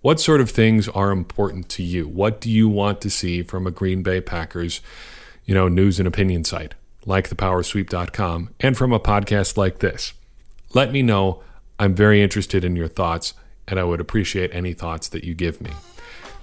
What 0.02 0.20
sort 0.20 0.42
of 0.42 0.52
things 0.52 0.88
are 0.90 1.12
important 1.12 1.70
to 1.70 1.84
you? 1.84 2.08
What 2.08 2.40
do 2.40 2.52
you 2.52 2.70
want 2.70 3.02
to 3.02 3.10
see 3.10 3.42
from 3.42 3.66
a 3.66 3.72
Green 3.72 4.04
Bay 4.04 4.22
Packers, 4.22 4.82
you 5.46 5.56
know, 5.56 5.68
news 5.68 5.98
and 5.98 6.08
opinion 6.08 6.44
site 6.44 6.76
like 7.06 7.30
thepowersweep.com 7.30 8.50
and 8.60 8.78
from 8.78 8.94
a 8.94 9.00
podcast 9.00 9.58
like 9.58 9.80
this? 9.80 10.14
Let 10.74 10.92
me 10.92 11.02
know. 11.02 11.42
I'm 11.80 11.96
very 11.96 12.22
interested 12.22 12.64
in 12.64 12.76
your 12.76 12.88
thoughts 12.88 13.34
and 13.68 13.80
I 13.80 13.84
would 13.84 14.02
appreciate 14.02 14.54
any 14.54 14.74
thoughts 14.74 15.08
that 15.10 15.24
you 15.24 15.34
give 15.34 15.62
me. 15.62 15.72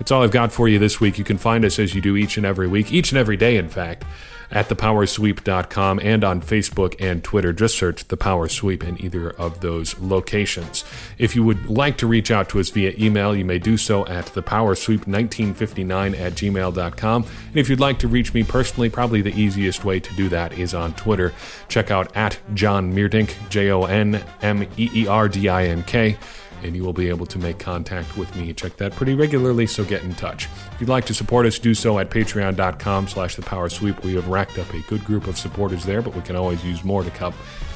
That's 0.01 0.11
all 0.11 0.23
I've 0.23 0.31
got 0.31 0.51
for 0.51 0.67
you 0.67 0.79
this 0.79 0.99
week. 0.99 1.19
You 1.19 1.25
can 1.25 1.37
find 1.37 1.63
us 1.63 1.79
as 1.79 1.95
you 1.95 2.01
do 2.01 2.17
each 2.17 2.39
and 2.39 2.47
every 2.47 2.67
week, 2.67 2.91
each 2.91 3.13
and 3.13 3.19
every 3.19 3.37
day, 3.37 3.59
in 3.59 3.69
fact, 3.69 4.05
at 4.51 4.69
thepowersweep.com 4.71 6.01
and 6.03 6.25
on 6.25 6.41
Facebook 6.41 6.97
and 6.99 7.23
Twitter. 7.23 7.53
Just 7.53 7.77
search 7.77 8.09
The 8.09 8.17
Power 8.17 8.49
Sweep 8.49 8.83
in 8.83 8.99
either 9.05 9.29
of 9.31 9.61
those 9.61 9.99
locations. 10.01 10.85
If 11.19 11.37
you 11.37 11.45
would 11.45 11.69
like 11.69 11.99
to 11.99 12.07
reach 12.07 12.31
out 12.31 12.49
to 12.49 12.61
us 12.61 12.71
via 12.71 12.95
email, 12.99 13.37
you 13.37 13.45
may 13.45 13.59
do 13.59 13.77
so 13.77 14.07
at 14.07 14.25
thepowersweep1959 14.25 16.19
at 16.19 16.33
gmail.com. 16.33 17.23
And 17.23 17.57
if 17.57 17.69
you'd 17.69 17.79
like 17.79 17.99
to 17.99 18.09
reach 18.09 18.33
me 18.33 18.43
personally, 18.43 18.89
probably 18.89 19.21
the 19.21 19.39
easiest 19.39 19.85
way 19.85 20.01
to 20.01 20.15
do 20.15 20.31
that 20.31 20.55
is 20.55 20.73
on 20.73 20.95
Twitter. 20.95 21.35
Check 21.69 21.91
out 21.91 22.17
at 22.17 22.39
Jon 22.55 22.91
Meerdink, 22.93 23.35
J 23.51 23.71
O 23.71 23.85
N 23.85 24.25
M 24.41 24.63
E 24.79 24.91
E 24.95 25.07
R 25.07 25.29
D 25.29 25.51
I 25.51 25.67
N 25.67 25.83
K 25.83 26.17
and 26.63 26.77
you 26.77 26.85
will 26.85 26.93
be 26.93 27.09
able 27.09 27.27
to 27.27 27.39
make 27.39 27.59
contact 27.59 28.17
with 28.17 28.35
me. 28.37 28.53
Check 28.53 28.77
that 28.77 28.93
pretty 28.93 29.15
regularly, 29.15 29.67
so 29.67 29.85
get 29.85 30.03
in 30.03 30.15
touch. 30.15 30.49
If 30.73 30.81
you'd 30.81 30.89
like 30.89 31.07
to 31.07 31.15
support 31.15 31.47
us, 31.47 31.59
do 31.59 31.75
so 31.75 31.99
at 31.99 32.11
patreon.com 32.11 33.09
slash 33.09 33.37
the. 33.37 33.41
We 34.03 34.15
have 34.15 34.29
racked 34.29 34.59
up 34.59 34.73
a 34.73 34.81
good 34.89 35.05
group 35.05 35.27
of 35.27 35.39
supporters 35.39 35.85
there, 35.85 36.03
but 36.03 36.15
we 36.15 36.23
can 36.23 36.37
always 36.37 36.65
use 36.65 36.85
more 36.85 37.03
to 37.03 37.11
come 37.11 37.35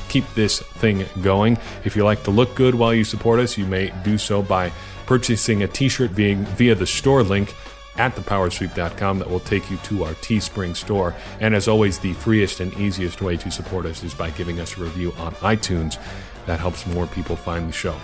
keep 0.09 0.25
this 0.35 0.61
thing 0.61 1.05
going. 1.23 1.59
If 1.85 1.97
you 1.97 2.05
like 2.05 2.23
to 2.25 2.31
look 2.31 2.55
good 2.55 2.75
while 2.75 2.95
you 2.95 3.05
support 3.05 3.41
us, 3.41 3.59
you 3.59 3.67
may 3.67 3.93
do 4.05 4.17
so 4.19 4.43
by 4.43 4.71
purchasing 5.07 5.63
a 5.63 5.69
t-shirt 5.69 6.13
via, 6.13 6.37
via 6.37 6.75
the 6.75 6.87
store 6.87 7.23
link 7.23 7.55
at 7.97 8.15
thepowersweep.com 8.15 9.19
that 9.19 9.31
will 9.31 9.41
take 9.41 9.71
you 9.71 9.77
to 9.79 10.05
our 10.05 10.15
Teespring 10.15 10.77
store. 10.77 11.15
And 11.41 11.55
as 11.55 11.69
always, 11.69 11.99
the 11.99 12.13
freest 12.15 12.61
and 12.61 12.73
easiest 12.75 13.23
way 13.23 13.37
to 13.37 13.51
support 13.51 13.87
us 13.87 14.03
is 14.03 14.15
by 14.15 14.31
giving 14.31 14.61
us 14.61 14.77
a 14.77 14.83
review 14.83 15.13
on 15.19 15.35
iTunes. 15.37 15.99
That 16.47 16.61
helps 16.61 16.87
more 16.87 17.07
people 17.07 17.37
find 17.37 17.69
the 17.69 17.73
show. 17.73 17.97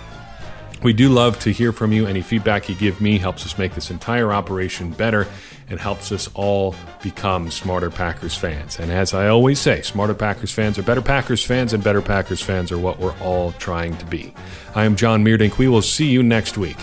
We 0.82 0.94
do 0.94 1.10
love 1.10 1.38
to 1.40 1.52
hear 1.52 1.72
from 1.72 1.92
you. 1.92 2.06
Any 2.06 2.22
feedback 2.22 2.68
you 2.68 2.74
give 2.74 3.02
me 3.02 3.18
helps 3.18 3.44
us 3.44 3.58
make 3.58 3.74
this 3.74 3.90
entire 3.90 4.32
operation 4.32 4.90
better 4.92 5.26
and 5.68 5.78
helps 5.78 6.10
us 6.10 6.28
all 6.34 6.74
become 7.02 7.50
smarter 7.50 7.90
Packers 7.90 8.34
fans. 8.34 8.78
And 8.78 8.90
as 8.90 9.12
I 9.12 9.28
always 9.28 9.60
say, 9.60 9.82
smarter 9.82 10.14
Packers 10.14 10.52
fans 10.52 10.78
are 10.78 10.82
better 10.82 11.02
Packers 11.02 11.44
fans, 11.44 11.74
and 11.74 11.84
better 11.84 12.00
Packers 12.00 12.40
fans 12.40 12.72
are 12.72 12.78
what 12.78 12.98
we're 12.98 13.16
all 13.18 13.52
trying 13.52 13.96
to 13.98 14.06
be. 14.06 14.32
I 14.74 14.84
am 14.84 14.96
Jon 14.96 15.22
Meerdink. 15.22 15.58
We 15.58 15.68
will 15.68 15.82
see 15.82 16.08
you 16.08 16.22
next 16.22 16.56
week 16.56 16.78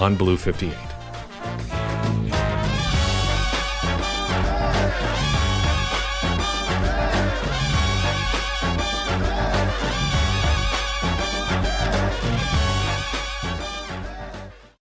on 0.00 0.16
Blue 0.16 0.38
58. 0.38 0.74